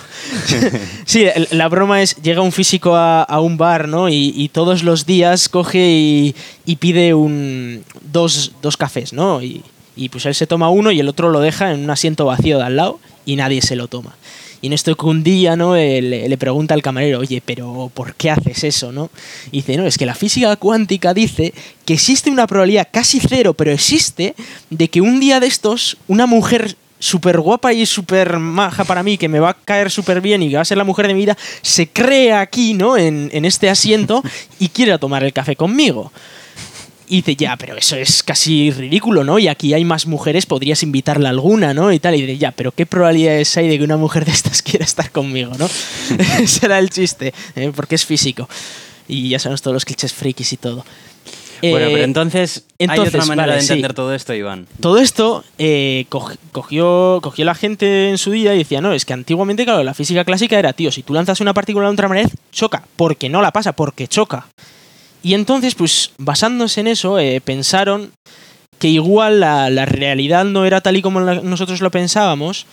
[1.06, 4.10] sí, la broma es, llega un físico a, a un bar, ¿no?
[4.10, 6.34] Y, y todos los días coge y,
[6.66, 7.82] y pide un,
[8.12, 9.42] dos, dos cafés, ¿no?
[9.42, 9.62] Y,
[9.96, 12.58] y pues él se toma uno y el otro lo deja en un asiento vacío
[12.58, 14.16] de al lado y nadie se lo toma.
[14.62, 15.74] Y en esto que un día, ¿no?
[15.74, 19.10] Eh, Le, pregunta al camarero, oye, pero ¿por qué haces eso, no?
[19.50, 21.52] Y dice, no, es que la física cuántica dice
[21.84, 24.36] que existe una probabilidad casi cero, pero existe,
[24.70, 29.18] de que un día de estos, una mujer súper guapa y súper maja para mí,
[29.18, 31.14] que me va a caer súper bien y que va a ser la mujer de
[31.14, 32.96] mi vida, se crea aquí, ¿no?
[32.96, 34.22] En, en este asiento
[34.60, 36.12] y quiere tomar el café conmigo.
[37.12, 39.38] Y dice, ya, pero eso es casi ridículo, ¿no?
[39.38, 41.92] Y aquí hay más mujeres, podrías invitarla alguna, ¿no?
[41.92, 42.14] Y tal.
[42.14, 45.10] Y dice, ya, pero ¿qué probabilidades hay de que una mujer de estas quiera estar
[45.10, 45.66] conmigo, ¿no?
[46.40, 47.70] Ese era el chiste, ¿eh?
[47.76, 48.48] porque es físico.
[49.08, 50.86] Y ya sabemos todos los clichés frikis y todo.
[51.60, 53.72] bueno, Eh, pero entonces, hay entonces, otra manera vale, de sí.
[53.74, 54.66] entender todo esto, Iván.
[54.80, 59.04] Todo esto eh, cog- cogió, cogió la gente en su día y decía, no, es
[59.04, 62.08] que antiguamente, claro, la física clásica era, tío, si tú lanzas una partícula a otra
[62.08, 64.46] pared, choca, porque no la pasa, porque choca.
[65.22, 68.12] Y entonces, pues, basándose en eso, eh, pensaron
[68.78, 72.66] que igual la, la realidad no era tal y como nosotros lo pensábamos.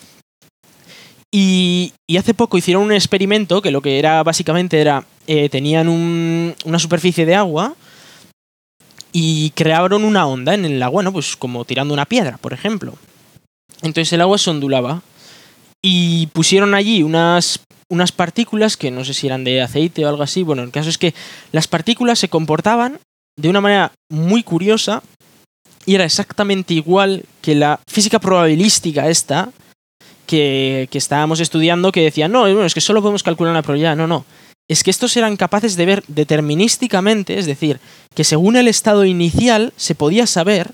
[1.32, 5.88] Y, y hace poco hicieron un experimento que lo que era básicamente era, eh, tenían
[5.88, 7.76] un- una superficie de agua
[9.12, 11.14] y crearon una onda en el agua, ¿no?
[11.14, 12.96] Pues como tirando una piedra, por ejemplo.
[13.84, 15.04] Entonces el agua se ondulaba
[15.82, 17.60] y pusieron allí unas,
[17.90, 20.44] unas partículas que no sé si eran de aceite o algo así.
[20.44, 21.14] Bueno, el caso es que
[21.52, 23.00] las partículas se comportaban
[23.38, 25.02] de una manera muy curiosa
[25.86, 29.52] y era exactamente igual que la física probabilística esta
[30.28, 33.96] que, que estábamos estudiando que decía, no, bueno, es que solo podemos calcular una probabilidad.
[33.96, 34.26] No, no.
[34.70, 37.80] Es que estos eran capaces de ver determinísticamente, es decir,
[38.14, 40.74] que según el estado inicial se podía saber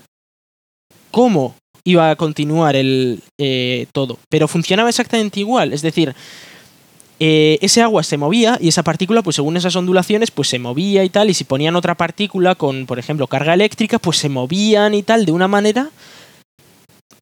[1.10, 1.54] cómo
[1.86, 4.18] iba a continuar el eh, todo.
[4.28, 5.72] Pero funcionaba exactamente igual.
[5.72, 6.14] Es decir,
[7.20, 11.04] eh, ese agua se movía y esa partícula, pues según esas ondulaciones, pues se movía
[11.04, 11.30] y tal.
[11.30, 15.24] Y si ponían otra partícula con, por ejemplo, carga eléctrica, pues se movían y tal
[15.24, 15.90] de una manera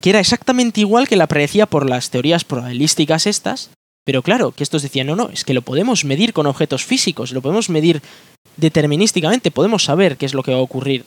[0.00, 3.70] que era exactamente igual que la predecía por las teorías probabilísticas estas.
[4.06, 7.32] Pero claro, que estos decían, no, no, es que lo podemos medir con objetos físicos,
[7.32, 8.02] lo podemos medir
[8.56, 11.04] determinísticamente, podemos saber qué es lo que va a ocurrir.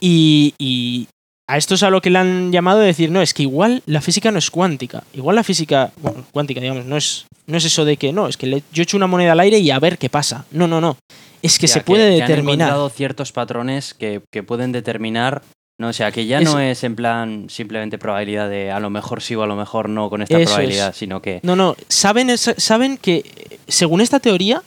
[0.00, 1.08] Y, y
[1.52, 3.82] a esto es a lo que le han llamado de decir, no, es que igual
[3.86, 5.02] la física no es cuántica.
[5.14, 8.36] Igual la física, bueno, cuántica, digamos, no es, no es eso de que no, es
[8.36, 10.44] que le- yo echo una moneda al aire y a ver qué pasa.
[10.52, 10.96] No, no, no.
[11.42, 12.68] Es que Ya, se puede que han determinar.
[12.68, 15.42] encontrado ciertos patrones que, que pueden determinar.
[15.80, 19.22] No, o sea, que ya no es en plan simplemente probabilidad de a lo mejor
[19.22, 20.44] sí o a lo mejor no con esta es.
[20.44, 24.62] probabilidad, sino que No, no, saben, saben que, según esta teoría,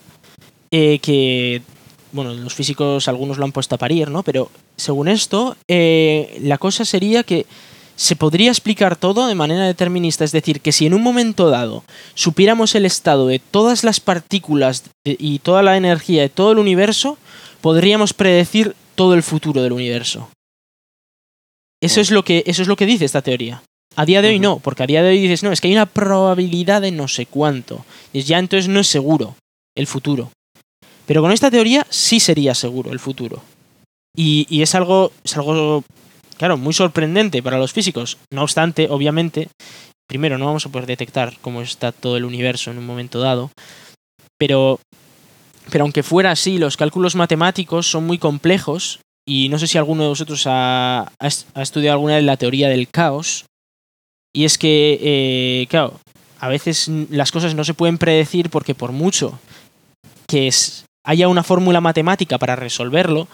[0.71, 1.61] eh, que,
[2.13, 4.23] bueno, los físicos algunos lo han puesto a parir, ¿no?
[4.23, 7.45] Pero según esto, eh, la cosa sería que
[7.95, 11.83] se podría explicar todo de manera determinista, es decir, que si en un momento dado
[12.15, 17.17] supiéramos el estado de todas las partículas y toda la energía de todo el universo,
[17.61, 20.29] podríamos predecir todo el futuro del universo.
[21.81, 23.61] Eso es lo que, eso es lo que dice esta teoría.
[23.95, 25.73] A día de hoy no, porque a día de hoy dices, no, es que hay
[25.73, 27.85] una probabilidad de no sé cuánto.
[28.11, 29.35] Y ya entonces no es seguro
[29.75, 30.31] el futuro.
[31.05, 33.41] Pero con esta teoría sí sería seguro el futuro.
[34.15, 35.83] Y, y es algo, es algo,
[36.37, 38.17] claro, muy sorprendente para los físicos.
[38.31, 39.49] No obstante, obviamente,
[40.07, 43.51] primero no vamos a poder detectar cómo está todo el universo en un momento dado.
[44.39, 44.79] Pero,
[45.71, 48.99] pero aunque fuera así, los cálculos matemáticos son muy complejos.
[49.27, 52.37] Y no sé si alguno de vosotros ha, ha est- ha estudiado alguna de la
[52.37, 53.45] teoría del caos.
[54.35, 55.99] Y es que, eh, claro,
[56.39, 59.39] a veces las cosas no se pueden predecir porque por mucho
[60.27, 63.27] que es- haya una fórmula matemática para resolverlo,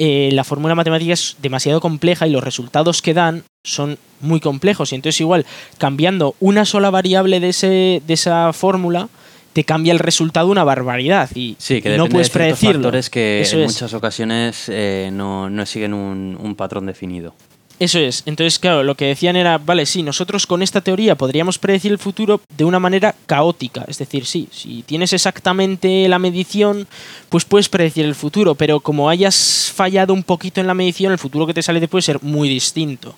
[0.00, 4.92] eh, la fórmula matemática es demasiado compleja y los resultados que dan son muy complejos.
[4.92, 5.44] Y entonces igual,
[5.78, 9.08] cambiando una sola variable de, ese, de esa fórmula,
[9.52, 11.30] te cambia el resultado una barbaridad.
[11.34, 12.74] Y, sí, que y no puedes de predecirlo.
[12.74, 13.72] factores que Eso en es.
[13.72, 17.34] muchas ocasiones eh, no, no siguen un, un patrón definido.
[17.78, 18.24] Eso es.
[18.26, 21.98] Entonces, claro, lo que decían era, vale, sí, nosotros con esta teoría podríamos predecir el
[21.98, 23.84] futuro de una manera caótica.
[23.86, 26.88] Es decir, sí, si tienes exactamente la medición,
[27.28, 31.18] pues puedes predecir el futuro, pero como hayas fallado un poquito en la medición, el
[31.18, 33.14] futuro que te sale te puede ser muy distinto.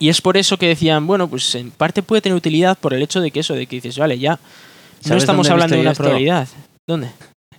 [0.00, 3.02] Y es por eso que decían, bueno, pues en parte puede tener utilidad por el
[3.02, 5.92] hecho de que eso, de que dices, vale, ya no ¿Sabes estamos hablando de una
[5.92, 6.48] probabilidad.
[6.88, 7.10] ¿Dónde?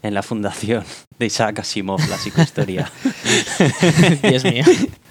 [0.01, 0.83] En la fundación
[1.17, 2.91] de Isaac Asimov, la psicohistoria.
[4.21, 4.65] Dios mío.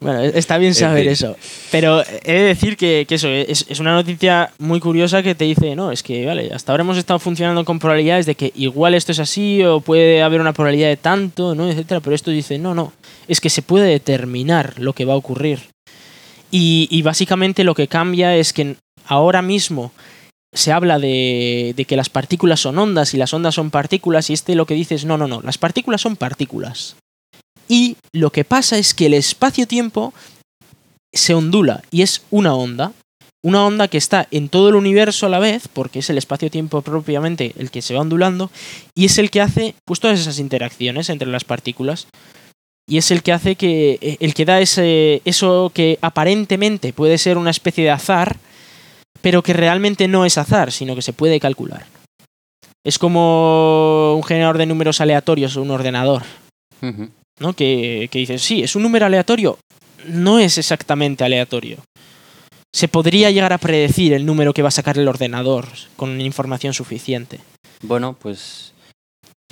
[0.00, 1.12] Bueno, está bien saber fin.
[1.12, 1.36] eso.
[1.70, 5.44] Pero he de decir que, que eso es, es una noticia muy curiosa que te
[5.44, 8.94] dice, no, es que, vale, hasta ahora hemos estado funcionando con probabilidades de que igual
[8.94, 11.68] esto es así o puede haber una probabilidad de tanto, ¿no?
[11.68, 12.00] Etcétera.
[12.00, 12.94] Pero esto dice, no, no,
[13.28, 15.68] es que se puede determinar lo que va a ocurrir.
[16.50, 19.92] Y, y básicamente lo que cambia es que ahora mismo
[20.54, 24.32] se habla de, de que las partículas son ondas y las ondas son partículas y
[24.32, 26.96] este lo que dice es, no, no, no, las partículas son partículas.
[27.70, 30.12] Y lo que pasa es que el espacio-tiempo
[31.14, 32.92] se ondula y es una onda.
[33.44, 36.82] Una onda que está en todo el universo a la vez, porque es el espacio-tiempo
[36.82, 38.50] propiamente el que se va ondulando,
[38.94, 42.08] y es el que hace pues, todas esas interacciones entre las partículas.
[42.88, 43.98] Y es el que hace que.
[44.02, 45.22] eh, el que da ese.
[45.24, 48.36] eso que aparentemente puede ser una especie de azar,
[49.22, 51.86] pero que realmente no es azar, sino que se puede calcular.
[52.84, 56.24] Es como un generador de números aleatorios o un ordenador.
[57.40, 57.54] ¿No?
[57.54, 59.58] Que, que dices, sí, es un número aleatorio.
[60.06, 61.78] No es exactamente aleatorio.
[62.72, 65.66] Se podría llegar a predecir el número que va a sacar el ordenador
[65.96, 67.40] con información suficiente.
[67.82, 68.72] Bueno, pues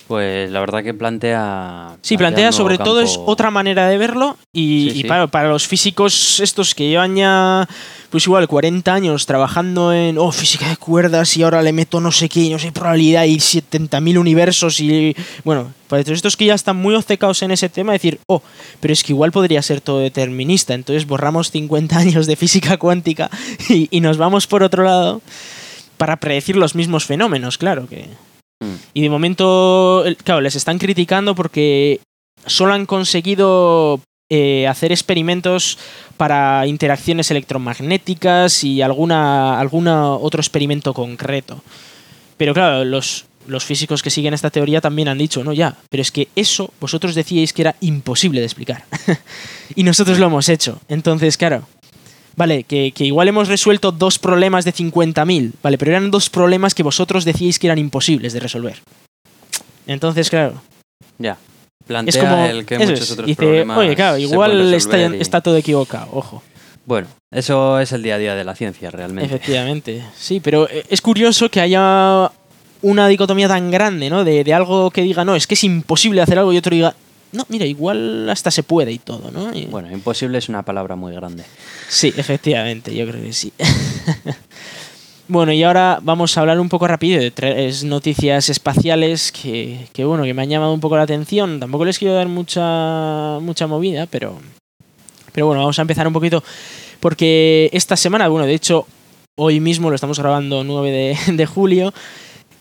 [0.06, 1.96] Pues la verdad que plantea.
[2.00, 5.04] Sí, plantea sobre todo es otra manera de verlo y, Sí, y sí.
[5.08, 7.68] para, para los físicos estos que llevan ya
[8.10, 12.10] pues igual 40 años trabajando en oh, física de cuerdas y ahora le meto no
[12.10, 16.54] sé qué, no sé probabilidad y 70.000 universos y bueno, para todos estos que ya
[16.54, 18.42] están muy obcecados en ese tema decir, oh,
[18.80, 23.30] pero es que igual podría ser todo determinista, entonces borramos 50 años de física cuántica
[23.68, 25.20] y, y nos vamos por otro lado
[25.98, 28.06] para predecir los mismos fenómenos, claro que
[28.60, 28.74] Mm.
[28.94, 32.00] y de momento, claro, les están criticando porque
[32.46, 34.00] solo han conseguido
[34.30, 35.78] eh, hacer experimentos
[36.16, 41.62] para interacciones electromagnéticas y alguna, alguna otro experimento concreto.
[42.36, 46.02] Pero claro, los, los físicos que siguen esta teoría también han dicho, no, ya, pero
[46.02, 48.84] es que eso vosotros decíais que era imposible de explicar.
[49.74, 50.78] y nosotros lo hemos hecho.
[50.88, 51.66] Entonces, claro,
[52.38, 56.74] vale, que, que igual hemos resuelto dos problemas de 50.000, vale, pero eran dos problemas
[56.74, 58.78] que vosotros decíais que eran imposibles de resolver.
[59.86, 60.54] Entonces, claro,
[61.18, 61.36] Ya.
[61.86, 62.44] Plantea es como...
[62.44, 63.10] el que eso muchos es.
[63.12, 63.78] otros Dice, problemas.
[63.78, 66.42] oye, claro, igual y- está todo equivocado, ojo.
[66.84, 69.34] Bueno, eso es el día a día de la ciencia, realmente.
[69.34, 72.30] Efectivamente, sí, pero eh, es curioso que haya
[72.82, 74.22] una dicotomía tan grande, ¿no?
[74.22, 76.94] De, de algo que diga, no, es que es imposible hacer algo y otro diga,
[77.32, 79.54] no, mira, igual hasta se puede y todo, ¿no?
[79.54, 81.44] Y- Bueno, imposible es una palabra muy grande.
[81.88, 83.52] Sí, efectivamente, yo creo que sí.
[85.28, 90.04] bueno, y ahora vamos a hablar un poco rápido de tres noticias espaciales que, que,
[90.04, 91.60] bueno, que me han llamado un poco la atención.
[91.60, 94.38] Tampoco les quiero dar mucha, mucha movida, pero,
[95.32, 96.42] pero bueno, vamos a empezar un poquito
[97.00, 98.86] porque esta semana, bueno, de hecho,
[99.36, 101.92] hoy mismo lo estamos grabando 9 de, de julio,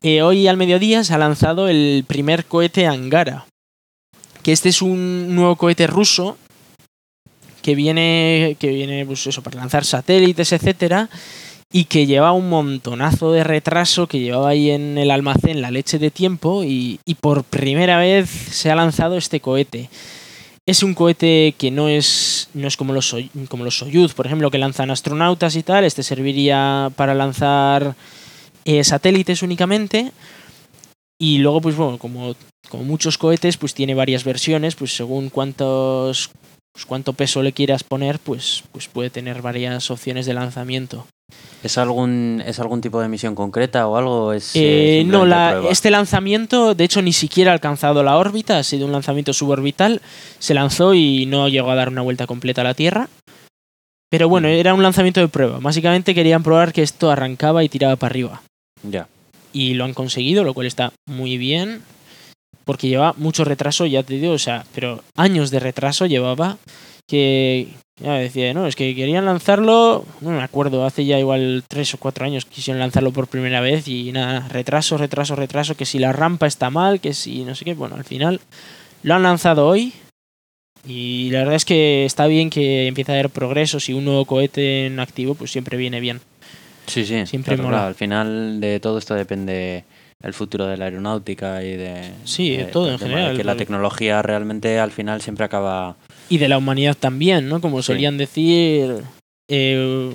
[0.04, 3.46] eh, hoy al mediodía se ha lanzado el primer cohete Angara,
[4.48, 6.38] que este es un nuevo cohete ruso
[7.62, 11.10] que viene, que viene pues eso, para lanzar satélites, etcétera,
[11.70, 16.00] y que lleva un montonazo de retraso, que llevaba ahí en el almacén la leche
[16.00, 19.90] de tiempo, y, por primera vez se ha lanzado este cohete.
[20.66, 23.14] Es un cohete que no es, no es como, los,
[23.50, 25.84] como los Soyuz, por ejemplo, que lanzan astronautas y tal.
[25.84, 27.98] Este serviría para lanzar
[28.64, 30.14] eh, satélites únicamente.
[31.20, 32.36] Y luego, pues bueno, como,
[32.70, 36.30] como muchos cohetes, pues tiene varias versiones, pues según cuántos
[36.74, 41.08] pues, cuánto peso le quieras poner, pues, pues puede tener varias opciones de lanzamiento.
[41.64, 44.32] ¿Es algún, ¿Es algún tipo de misión concreta o algo?
[44.32, 48.64] Es, Eh, no, la- este lanzamiento, de hecho, ni siquiera ha alcanzado la órbita, ha
[48.64, 50.02] sido un lanzamiento suborbital.
[50.38, 53.10] Se lanzó y no llegó a dar una vuelta completa a la Tierra.
[54.12, 54.52] Pero bueno, Mm.
[54.52, 55.58] era un lanzamiento de prueba.
[55.60, 58.42] Básicamente querían probar que esto arrancaba y tiraba para arriba.
[58.84, 59.08] Ya.
[59.58, 61.82] Y lo han conseguido, lo cual está muy bien.
[62.64, 66.58] Porque lleva mucho retraso, ya te digo, o sea, pero años de retraso llevaba.
[67.08, 71.92] Que ya decía, no, es que querían lanzarlo, no me acuerdo, hace ya igual tres
[71.96, 75.98] o cuatro años quisieron lanzarlo por primera vez y nada, retraso, retraso, retraso, que si
[75.98, 78.40] la rampa está mal, que si no sé qué, bueno, al final
[79.02, 79.94] lo han lanzado hoy
[80.86, 84.26] y la verdad es que está bien que empiece a haber progresos y un nuevo
[84.26, 86.22] cohete en activo pues siempre viene bien.
[86.88, 87.26] Sí, sí.
[87.26, 87.78] Siempre claro, mola.
[87.78, 87.88] claro.
[87.90, 89.84] Al final de todo esto depende
[90.24, 92.12] el futuro de la aeronáutica y de.
[92.24, 95.46] Sí, de todo en del tema de general, Que la tecnología realmente al final siempre
[95.46, 95.96] acaba.
[96.30, 97.62] Y de la humanidad también, ¿no?
[97.62, 97.88] Como Sí.
[97.88, 98.96] solían decir,
[99.48, 100.12] eh,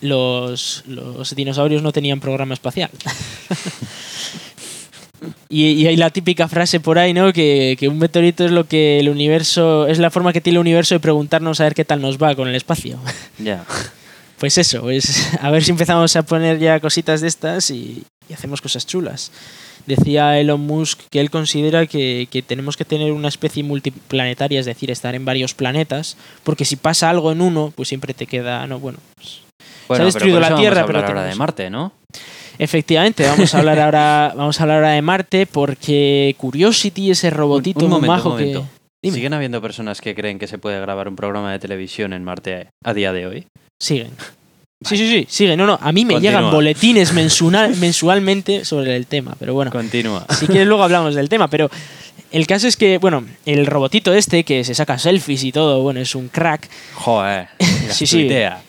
[0.00, 2.90] los, los dinosaurios no tenían programa espacial.
[5.48, 7.32] y, y hay la típica frase por ahí, ¿no?
[7.32, 10.60] Que, que un meteorito es lo que el universo, es la forma que tiene el
[10.60, 12.98] universo de preguntarnos a ver qué tal nos va con el espacio.
[13.38, 13.64] Ya.
[14.38, 18.32] Pues eso, pues a ver si empezamos a poner ya cositas de estas y, y
[18.32, 19.32] hacemos cosas chulas.
[19.86, 24.66] Decía Elon Musk que él considera que, que tenemos que tener una especie multiplanetaria, es
[24.66, 28.66] decir, estar en varios planetas, porque si pasa algo en uno, pues siempre te queda,
[28.66, 29.40] no, bueno, pues,
[29.88, 31.92] Bueno, pero destruido la eso vamos Tierra, a pero hablar ahora de Marte, ¿no?
[32.58, 37.80] Efectivamente, vamos a hablar ahora, vamos a hablar ahora de Marte porque Curiosity, ese robotito
[37.80, 38.77] Un- un muy momento, majo un que.
[39.02, 39.14] Dime.
[39.14, 42.68] ¿Siguen habiendo personas que creen que se puede grabar un programa de televisión en Marte
[42.84, 43.46] a día de hoy?
[43.80, 44.10] siguen.
[44.84, 45.58] Sí, sí, sí, siguen.
[45.58, 46.38] No, no, a mí me Continúa.
[46.38, 49.72] llegan boletines mensuna- mensualmente sobre el tema, pero bueno.
[49.72, 50.24] Continúa.
[50.38, 51.68] Si quieres luego hablamos del tema, pero
[52.30, 55.98] el caso es que, bueno, el robotito este que se saca selfies y todo, bueno,
[55.98, 56.68] es un crack.
[56.94, 57.48] Joder.
[57.90, 58.18] Sí, sí.
[58.20, 58.62] tuitea.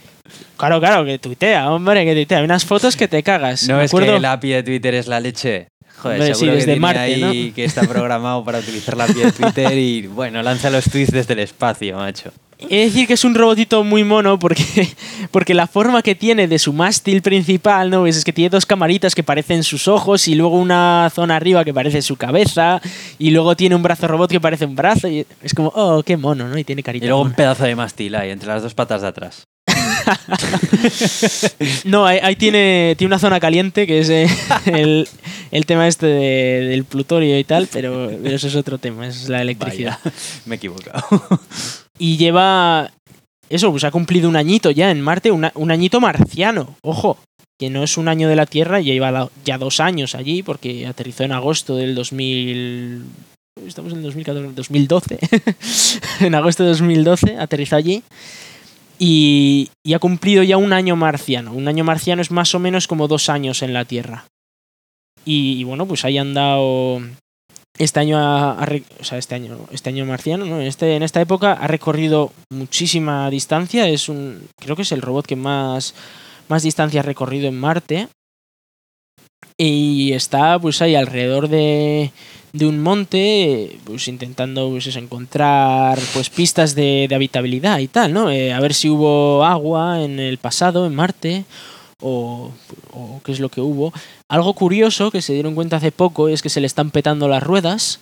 [0.57, 2.39] Claro, claro, que tuitea, hombre, que tuitea.
[2.39, 3.67] Hay unas fotos que te cagas.
[3.69, 5.67] ¿No es acuerdo- que la API de Twitter es la leche?
[6.01, 7.55] Joder, Hombre, seguro que desde Marte, ahí ¿no?
[7.55, 11.33] que está programado para utilizar la API de Twitter y, bueno, lanza los tweets desde
[11.33, 12.31] el espacio, macho.
[12.61, 14.89] He de decir que es un robotito muy mono porque,
[15.31, 18.05] porque la forma que tiene de su mástil principal, ¿no?
[18.05, 21.63] Es, es que tiene dos camaritas que parecen sus ojos y luego una zona arriba
[21.63, 22.81] que parece su cabeza
[23.17, 26.17] y luego tiene un brazo robot que parece un brazo y es como, oh, qué
[26.17, 26.57] mono, ¿no?
[26.57, 27.05] Y tiene carita.
[27.05, 29.43] Y luego un pedazo de mástil ahí entre las dos patas de atrás.
[31.85, 34.27] no, ahí, ahí tiene, tiene una zona caliente que es eh,
[34.65, 35.07] el,
[35.51, 39.29] el tema este de- del plutonio y tal, pero, pero eso es otro tema, es
[39.29, 39.99] la electricidad.
[40.03, 40.13] Vaya,
[40.45, 41.05] me he equivocado.
[41.97, 42.91] Y lleva.
[43.49, 47.17] Eso, pues ha cumplido un añito ya en Marte, una- un añito marciano, ojo,
[47.59, 50.85] que no es un año de la Tierra, ya lleva ya dos años allí, porque
[50.85, 53.03] aterrizó en agosto del 2000.
[53.67, 55.19] Estamos en el 2014, 2012.
[56.21, 58.03] en agosto de 2012 aterrizó allí.
[58.99, 61.53] Y, y ha cumplido ya un año marciano.
[61.53, 64.25] Un año marciano es más o menos como dos años en la Tierra.
[65.25, 67.01] Y, bueno, pues ahí han dado
[67.77, 68.57] este año
[69.11, 70.59] este año, este año marciano, ¿no?
[70.59, 73.87] Este, en esta época ha recorrido muchísima distancia.
[73.87, 75.93] Es un, creo que es el robot que más,
[76.47, 78.07] más distancia ha recorrido en Marte.
[79.57, 82.11] Y está pues ahí alrededor de,
[82.51, 88.11] de un monte, pues intentando pues, eso, encontrar pues pistas de, de habitabilidad y tal,
[88.13, 88.31] ¿no?
[88.31, 91.45] Eh, a ver si hubo agua en el pasado, en Marte,
[92.01, 92.51] o,
[92.93, 93.93] o qué es lo que hubo.
[94.31, 97.43] Algo curioso que se dieron cuenta hace poco es que se le están petando las
[97.43, 97.99] ruedas.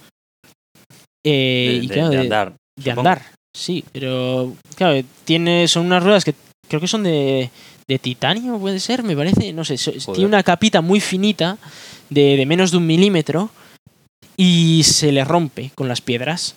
[1.26, 2.54] Eh, De, y de- claro, de de- andar.
[2.80, 3.22] de andar,
[3.56, 6.34] sí, pero claro, tiene, son unas ruedas que
[6.70, 7.50] creo que son de,
[7.88, 10.16] de titanio, puede ser, me parece, no sé, so- Joder.
[10.16, 11.58] tiene una capita muy finita
[12.10, 13.50] de, de menos de un milímetro
[14.38, 16.56] y se le rompe con las piedras.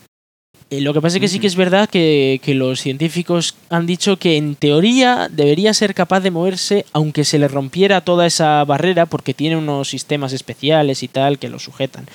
[0.68, 3.86] Eh, lo que pasa es que sí que es verdad que, que los científicos han
[3.86, 8.62] dicho que en teoría debería ser capaz de moverse aunque se le rompiera toda esa
[8.64, 12.06] barrera porque tiene unos sistemas especiales y tal que lo sujetan.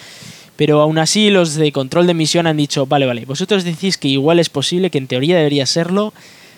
[0.55, 4.07] Pero aún así los de control de misión han dicho, vale, vale, vosotros decís que
[4.07, 6.13] igual es posible, que en teoría debería serlo,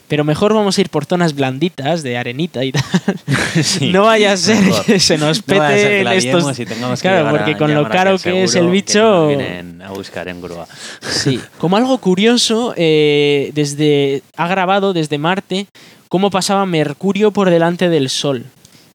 [0.07, 2.83] pero mejor vamos a ir por zonas blanditas, de arenita y tal.
[3.63, 4.85] Sí, no vaya a ser mejor.
[4.85, 6.59] que se nos No vaya a ser que pete la estos...
[6.59, 9.89] y tengamos que Claro, a- porque con lo caro que es el bicho- vienen a
[9.91, 10.67] buscar en grúa.
[11.01, 15.67] Sí, como algo curioso, eh, desde ha grabado desde Marte
[16.09, 18.45] cómo pasaba Mercurio por delante del Sol.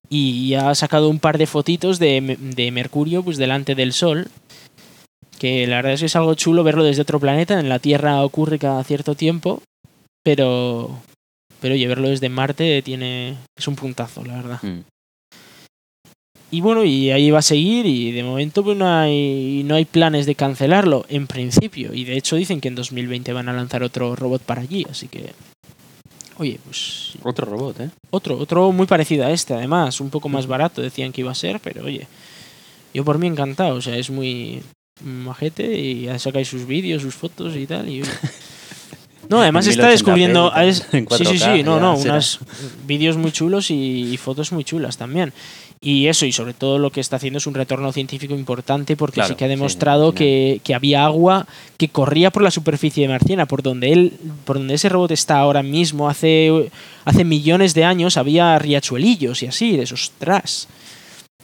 [0.08, 4.28] Y ha sacado un par de fotitos de, de Mercurio pues delante del Sol.
[5.38, 7.58] Que la verdad es que es algo chulo verlo desde otro planeta.
[7.58, 9.60] En la Tierra ocurre cada cierto tiempo.
[10.22, 10.90] Pero.
[11.60, 13.36] Pero oye, verlo desde Marte tiene.
[13.56, 14.62] es un puntazo, la verdad.
[14.62, 14.80] Mm.
[16.50, 19.86] Y bueno, y ahí va a seguir y de momento pues no hay, no hay
[19.86, 21.94] planes de cancelarlo, en principio.
[21.94, 25.08] Y de hecho dicen que en 2020 van a lanzar otro robot para allí, así
[25.08, 25.32] que...
[26.36, 27.90] Oye, pues Otro robot, ¿eh?
[28.10, 31.34] otro, otro muy parecido a este, además, un poco más barato decían que iba a
[31.34, 32.06] ser, pero oye,
[32.92, 34.62] yo por mí encantado, o sea, es muy
[35.02, 37.88] majete y ya sacáis sus vídeos, sus fotos y tal.
[37.88, 38.02] Y.
[39.28, 40.54] No, además está 1080p descubriendo...
[40.56, 42.40] es- sí, sí, 4K sí, no, no, unos
[42.86, 45.32] vídeos muy chulos y, y fotos muy chulas también.
[45.84, 49.14] Y eso, y sobre todo lo que está haciendo es un retorno científico importante porque
[49.14, 51.46] Claro, sí que ha demostrado que, que había agua
[51.76, 54.12] que corría por la superficie de Marciana, por donde él,
[54.44, 56.70] por donde ese robot está ahora mismo, hace,
[57.04, 60.68] hace millones de años había riachuelillos y así, de esos tras.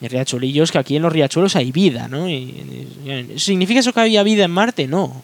[0.01, 2.29] Riachuelillos que aquí en los riachuelos hay vida, ¿no?
[2.31, 2.87] Y-
[3.35, 4.87] y- ¿Significa eso que había vida en Marte?
[4.87, 5.23] No.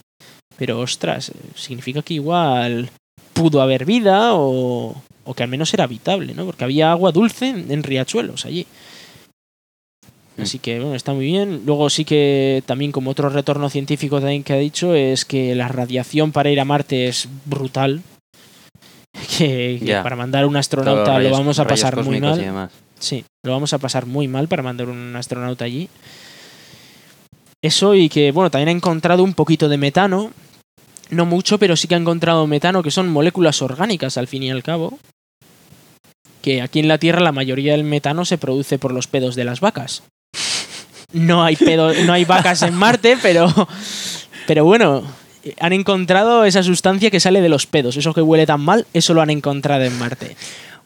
[0.57, 2.91] Pero ostras, significa que igual
[3.33, 4.95] pudo haber vida o,
[5.25, 6.45] o que al menos era habitable, ¿no?
[6.47, 8.67] Porque había agua dulce en, en riachuelos allí.
[10.37, 10.43] Mm.
[10.43, 11.63] Así que bueno, está muy bien.
[11.67, 15.69] Luego sí que también como otro retorno científico también que ha dicho es que la
[15.69, 18.03] radiación para ir a Marte es brutal.
[19.39, 22.39] Que, para mandar un astronauta lo rayos- vamos a pasar muy mal.
[22.99, 25.89] Sí, lo vamos a pasar muy mal para mandar un astronauta allí.
[27.65, 30.33] Eso y que, bueno, también ha encontrado un poquito de metano.
[31.09, 34.51] No mucho, pero sí que ha encontrado metano, que son moléculas orgánicas al fin y
[34.51, 34.99] al cabo.
[36.43, 39.45] Que aquí en la Tierra la mayoría del metano se produce por los pedos de
[39.45, 40.03] las vacas.
[41.15, 43.51] No hay pedo, no hay vacas en Marte, pero,
[44.47, 45.03] pero bueno,
[45.59, 47.97] han encontrado esa sustancia que sale de los pedos.
[47.97, 50.37] Eso que huele tan mal, eso lo han encontrado en Marte.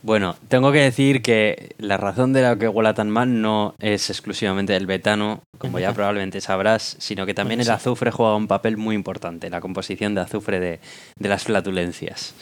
[0.09, 4.09] Bueno, tengo que decir que la razón de la que huela tan mal no es
[4.09, 7.75] exclusivamente el betano, como ya probablemente sabrás, sino que también el ser.
[7.75, 10.81] azufre juega un papel muy importante en la composición de azufre de,
[11.19, 12.33] de las flatulencias.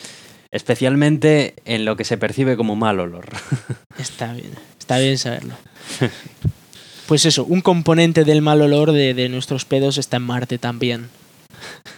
[0.53, 3.27] Especialmente en lo que se percibe como mal olor.
[3.99, 5.55] Está bien, está bien saberlo.
[7.09, 11.09] Pues eso, un componente del mal olor de, de nuestros pedos está en Marte también.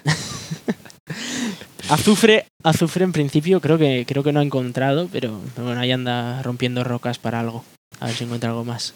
[1.88, 5.92] azufre, azufre en principio creo que, creo que no ha encontrado, pero pero bueno, ahí
[5.92, 7.64] anda rompiendo rocas para algo.
[8.00, 8.94] A ver si encuentra algo más.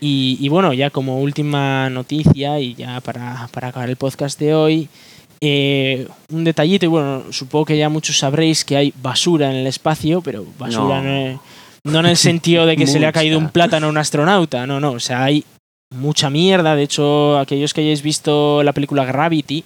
[0.00, 4.54] Y, y bueno, ya como última noticia y ya para, para acabar el podcast de
[4.54, 4.88] hoy,
[5.40, 9.66] eh, un detallito, y bueno, supongo que ya muchos sabréis que hay basura en el
[9.66, 11.08] espacio, pero basura No.
[11.08, 11.38] no, es-
[11.84, 14.66] no en el sentido de que se le ha caído un plátano a un astronauta,
[14.66, 15.42] no, no, o sea, hay
[15.94, 19.64] mucha mierda, de hecho, aquellos que hayáis visto la película Gravity,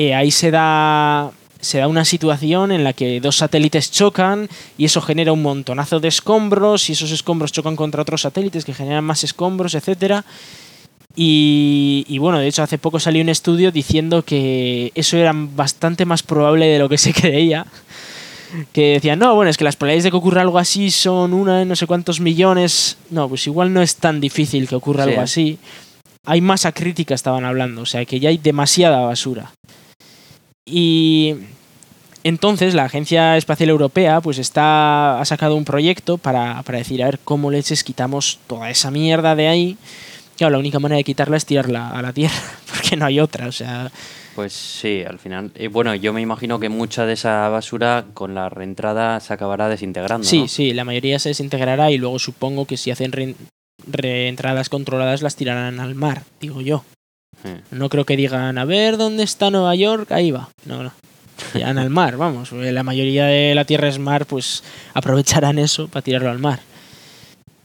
[0.00, 1.30] eh, ahí se da
[1.60, 4.48] se da una situación en la que dos satélites chocan
[4.78, 8.72] y eso genera un montonazo de escombros y esos escombros chocan contra otros satélites que
[8.72, 10.24] generan más escombros, etcétera.
[11.16, 16.06] Y, y, bueno, de hecho hace poco salió un estudio diciendo que eso era bastante
[16.06, 17.66] más probable de lo que se creía.
[18.72, 21.60] Que decían, no, bueno, es que las probabilidades de que ocurra algo así son una
[21.62, 22.96] en no sé cuántos millones.
[23.10, 25.10] No, pues igual no es tan difícil que ocurra Sí.
[25.10, 25.58] algo así.
[26.24, 29.52] Hay masa crítica, estaban hablando, o sea que ya hay demasiada basura.
[30.70, 31.34] Y
[32.22, 37.06] entonces la Agencia Espacial Europea pues está, ha sacado un proyecto para, para decir, a
[37.06, 39.76] ver, ¿cómo leches quitamos toda esa mierda de ahí?
[40.36, 42.34] Claro, la única manera de quitarla es tirarla a la Tierra,
[42.72, 43.90] porque no hay otra, o sea...
[44.34, 45.50] Pues sí, al final.
[45.58, 49.68] Y bueno, yo me imagino que mucha de esa basura con la reentrada se acabará
[49.68, 50.26] desintegrando.
[50.26, 50.48] Sí, ¿no?
[50.48, 53.34] sí, la mayoría se desintegrará y luego supongo que si hacen re-
[53.86, 56.84] reentradas controladas las tirarán al mar, digo yo.
[57.70, 60.50] No creo que digan, a ver dónde está Nueva York, ahí va.
[60.66, 60.92] No, no.
[61.52, 62.50] Tiran al mar, vamos.
[62.50, 64.62] porque La mayoría de la Tierra es mar, pues
[64.92, 66.60] aprovecharán eso para tirarlo al mar.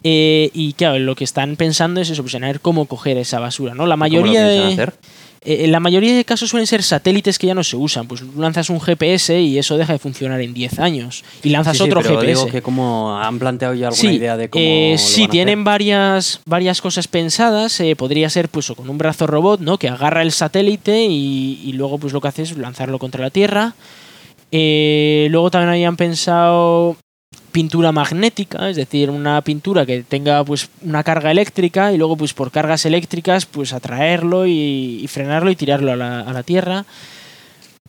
[0.03, 3.39] Eh, y claro, lo que están pensando es eso, pues en ver cómo coger esa
[3.39, 3.85] basura, ¿no?
[3.87, 4.73] La ¿Cómo lo mayoría de.
[4.73, 4.93] hacer?
[5.45, 8.07] Eh, en la mayoría de casos suelen ser satélites que ya no se usan.
[8.07, 11.23] Pues lanzas un GPS y eso deja de funcionar en 10 años.
[11.43, 12.39] Y lanzas Sí, sí, otro pero GPS.
[12.39, 14.63] digo que como han planteado ya alguna Sí, idea de cómo.
[14.65, 15.65] eh, lo sí, van a tienen hacer?
[15.65, 17.79] varias, varias cosas pensadas.
[17.79, 19.77] eh, podría ser pues con un brazo robot, ¿no?
[19.77, 23.29] Que agarra el satélite y, y luego pues lo que hace es lanzarlo contra la
[23.29, 23.75] Tierra.
[24.51, 26.97] Eh, luego también habían pensado
[27.55, 32.33] pintura magnética, es decir, una pintura que tenga pues una carga eléctrica y luego pues
[32.33, 36.83] por cargas eléctricas pues atraerlo y, y frenarlo y tirarlo a la, Tierra.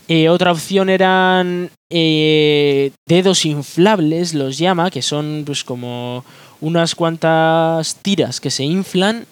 [0.07, 6.25] Eh, otra opción eran eh, dedos inflables, los llama, que son pues como
[6.61, 9.27] unas cuantas tiras que se inflan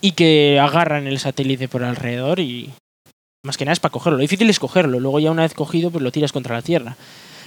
[0.00, 2.70] y que agarran el satélite por alrededor y
[3.44, 4.18] más que nada es para cogerlo.
[4.18, 6.96] Lo difícil es cogerlo, luego ya una vez cogido pues lo tiras contra la Tierra.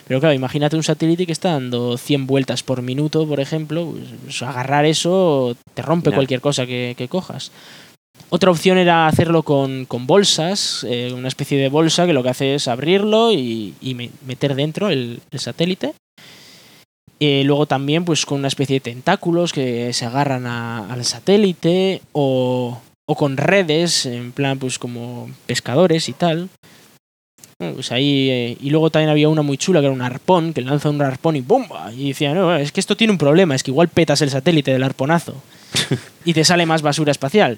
[0.08, 3.94] Pero claro, imagínate un satélite que está dando 100 vueltas por minuto, por ejemplo,
[4.24, 7.52] pues, agarrar eso te rompe cualquier cosa que, que cojas.
[8.30, 12.30] Otra opción era hacerlo con, con bolsas, eh, una especie de bolsa que lo que
[12.30, 15.94] hace es abrirlo y, y me- meter dentro el, el satélite.
[17.20, 22.02] Eh, luego también pues con una especie de tentáculos que se agarran a- al satélite
[22.12, 26.50] o, o con redes, en plan pues como pescadores y tal.
[27.60, 30.62] Pues ahí, eh, y luego también había una muy chula que era un arpón, que
[30.62, 31.92] lanza un arpón y ¡bomba!
[31.92, 34.72] Y decía, no, es que esto tiene un problema, es que igual petas el satélite
[34.72, 35.34] del arponazo
[36.26, 37.58] y te sale más basura espacial.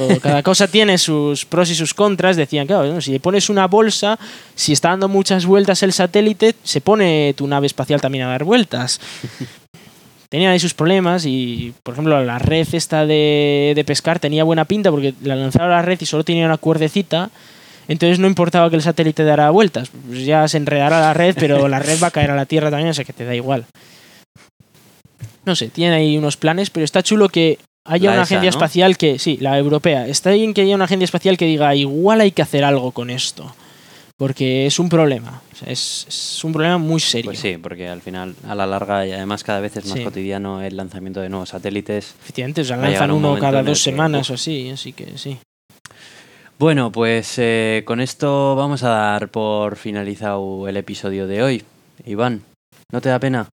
[0.00, 2.36] O Cada cosa tiene sus pros y sus contras.
[2.36, 3.00] Decían, claro, ¿no?
[3.02, 4.18] si le pones una bolsa,
[4.54, 8.44] si está dando muchas vueltas el satélite, se pone tu nave espacial también a dar
[8.44, 8.98] vueltas.
[10.30, 14.66] Tenían ahí sus problemas y, por ejemplo, la red esta de, de pescar tenía buena
[14.66, 17.30] pinta porque la lanzaron a la red y solo tenía una cuerdecita.
[17.88, 19.90] Entonces no importaba que el satélite diera vueltas.
[20.06, 22.70] Pues ya se enredará la red, pero la red va a caer a la Tierra
[22.70, 23.64] también, o sea que te da igual.
[25.44, 28.50] No sé, tiene ahí unos planes, pero está chulo que haya La una ESA, agencia
[28.50, 28.56] ¿no?
[28.56, 32.20] espacial que, sí, la europea, está bien que haya una agencia espacial que diga, igual
[32.20, 33.54] hay que hacer algo con esto,
[34.18, 37.30] porque es un problema, o sea, es, es un problema muy serio.
[37.30, 40.04] Pues sí, porque al final, a la larga, y además cada vez es más Sí.
[40.04, 42.14] cotidiano el lanzamiento de nuevos satélites.
[42.20, 45.38] Efectivamente, o sea, lanzan un uno cada dos semanas o así, así que sí.
[46.58, 51.64] Bueno, pues eh, con esto vamos a dar por finalizado el episodio de hoy.
[52.04, 52.42] Iván,
[52.90, 53.48] ¿no te da pena?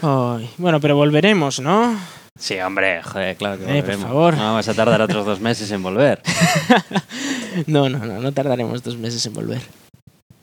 [0.00, 1.98] Ay, bueno, pero volveremos, ¿no?
[2.38, 4.06] Sí, hombre, joder, claro que Eh, por volveremos.
[4.06, 4.36] favor.
[4.36, 6.22] No vamos a tardar otros dos meses en volver.
[7.66, 9.60] No, no, no, no tardaremos dos meses en volver.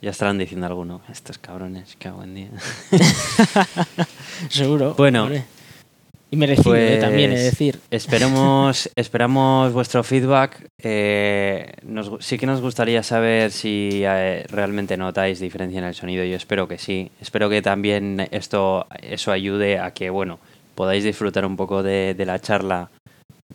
[0.01, 2.49] Ya estarán diciendo alguno, estos cabrones, qué buen día.
[4.49, 4.93] Seguro.
[4.95, 5.45] Bueno, hombre.
[6.29, 7.79] Y merecido eh, pues, también, he de decir.
[7.89, 10.67] Esperemos, esperamos vuestro feedback.
[10.81, 16.25] Eh, nos sí que nos gustaría saber si eh, realmente notáis diferencia en el sonido.
[16.25, 17.11] Yo espero que sí.
[17.21, 20.39] Espero que también esto eso ayude a que bueno
[20.75, 22.89] podáis disfrutar un poco de, de la charla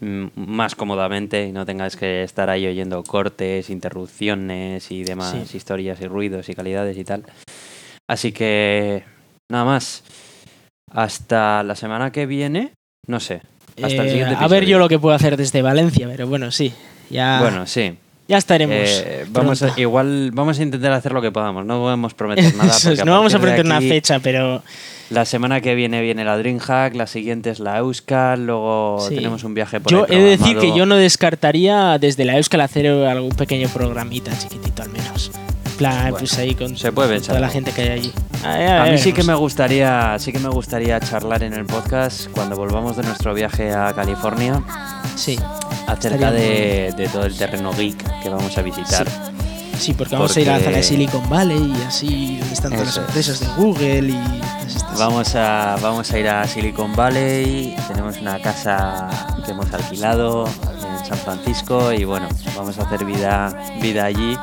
[0.00, 5.58] mm, más cómodamente y no tengáis que estar ahí oyendo cortes, interrupciones y demás Sí.
[5.58, 7.24] historias y ruidos y calidades y tal.
[8.08, 9.04] Así que
[9.50, 10.02] nada más.
[10.94, 12.72] Hasta la semana que viene.
[13.06, 13.42] No sé.
[13.82, 16.50] Hasta el Eh, siguiente a ver yo lo que puedo hacer desde Valencia, pero bueno,
[16.50, 16.72] sí.
[17.10, 17.94] Ya, Bueno, sí.
[18.28, 18.76] ya estaremos.
[18.76, 21.64] Eh, vamos a, igual vamos a intentar hacer lo que podamos.
[21.64, 22.72] No podemos prometer nada.
[23.04, 24.62] No vamos a prometer una fecha, pero
[25.10, 29.14] La semana que viene viene la Dreamhack, la siguiente es la Euskal, luego Sí.
[29.16, 32.36] tenemos un viaje por yo ahí he de decir que yo no descartaría desde la
[32.38, 35.30] Euskal hacer algún pequeño programita chiquitito al menos.
[35.76, 38.12] Plan, Bueno, pues ahí con, se puede con toda la gente que hay allí.
[38.42, 42.28] Ya A mí sí que me gustaría, sí que me gustaría charlar en el podcast
[42.30, 44.62] cuando volvamos de nuestro viaje a California
[45.14, 45.38] Sí,
[45.86, 49.06] acerca de, de todo el terreno geek que vamos a visitar.
[49.78, 52.88] Sí, porque vamos a ir a la Porque- Silicon Valley y así, donde están todas
[52.88, 53.16] Eso las es.
[53.16, 54.98] empresas de Google y estas.
[54.98, 59.08] Vamos a, vamos a ir a Silicon Valley, tenemos una casa
[59.44, 64.36] que hemos alquilado en San Francisco y bueno, vamos a hacer vida, vida allí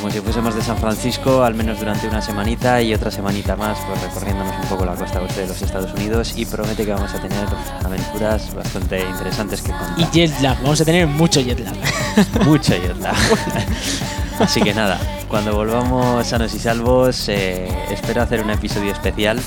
[0.00, 3.78] como si fuésemos de San Francisco, al menos durante una semanita y otra semanita más,
[3.86, 7.12] pues recorriéndonos un poco la costa oeste de los Estados Unidos y promete que vamos
[7.12, 7.46] a tener
[7.84, 9.98] aventuras bastante interesantes que contar.
[9.98, 11.74] Y jet lag, vamos a tener mucho jet lag.
[12.46, 13.14] Mucho jet lag.
[14.40, 14.98] Así que nada,
[15.28, 19.38] cuando volvamos sanos y salvos, eh, espero hacer un episodio especial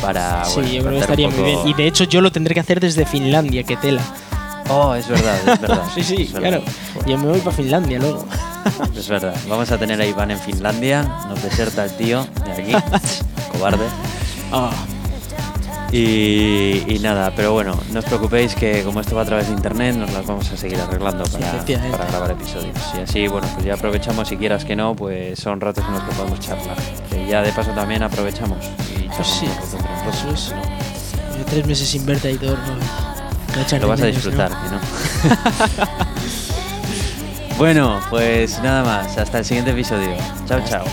[0.00, 0.44] para.
[0.46, 1.58] sí, bueno, yo creo que estaría muy bien.
[1.66, 4.00] Y de hecho yo lo tendré que hacer desde Finlandia, que tela.
[4.70, 5.82] Oh, es verdad, es verdad.
[5.94, 6.62] Sí, sí, claro.
[7.06, 8.26] Yo me voy para Finlandia luego.
[8.96, 9.34] Es verdad.
[9.48, 12.72] Vamos a tener a Iván en Finlandia, nos deserta el tío de aquí,
[13.52, 13.86] cobarde.
[14.52, 14.70] Ah,
[15.90, 19.52] Y, y nada, pero bueno, no os preocupéis que como esto va a través de
[19.52, 21.98] internet, nos las vamos a seguir arreglando Sí, para, efectivamente.
[21.98, 22.76] para grabar episodios.
[22.96, 26.02] Y así, bueno, pues ya aprovechamos, si quieras que no, pues son ratos en los
[26.04, 26.76] que podemos charlar.
[27.10, 28.58] Que ya de paso también aprovechamos
[28.90, 30.52] y charlamos sí, un rato entre eso nosotros, es.
[30.54, 31.38] ¿no?
[31.38, 32.56] yo tres meses sin verte todo.
[32.56, 34.70] No, Lo vas a disfrutar, ¿no?
[34.70, 34.80] ¿no?
[37.62, 39.16] bueno, pues nada más.
[39.16, 40.16] Hasta el siguiente episodio.
[40.48, 40.84] Chao, chao.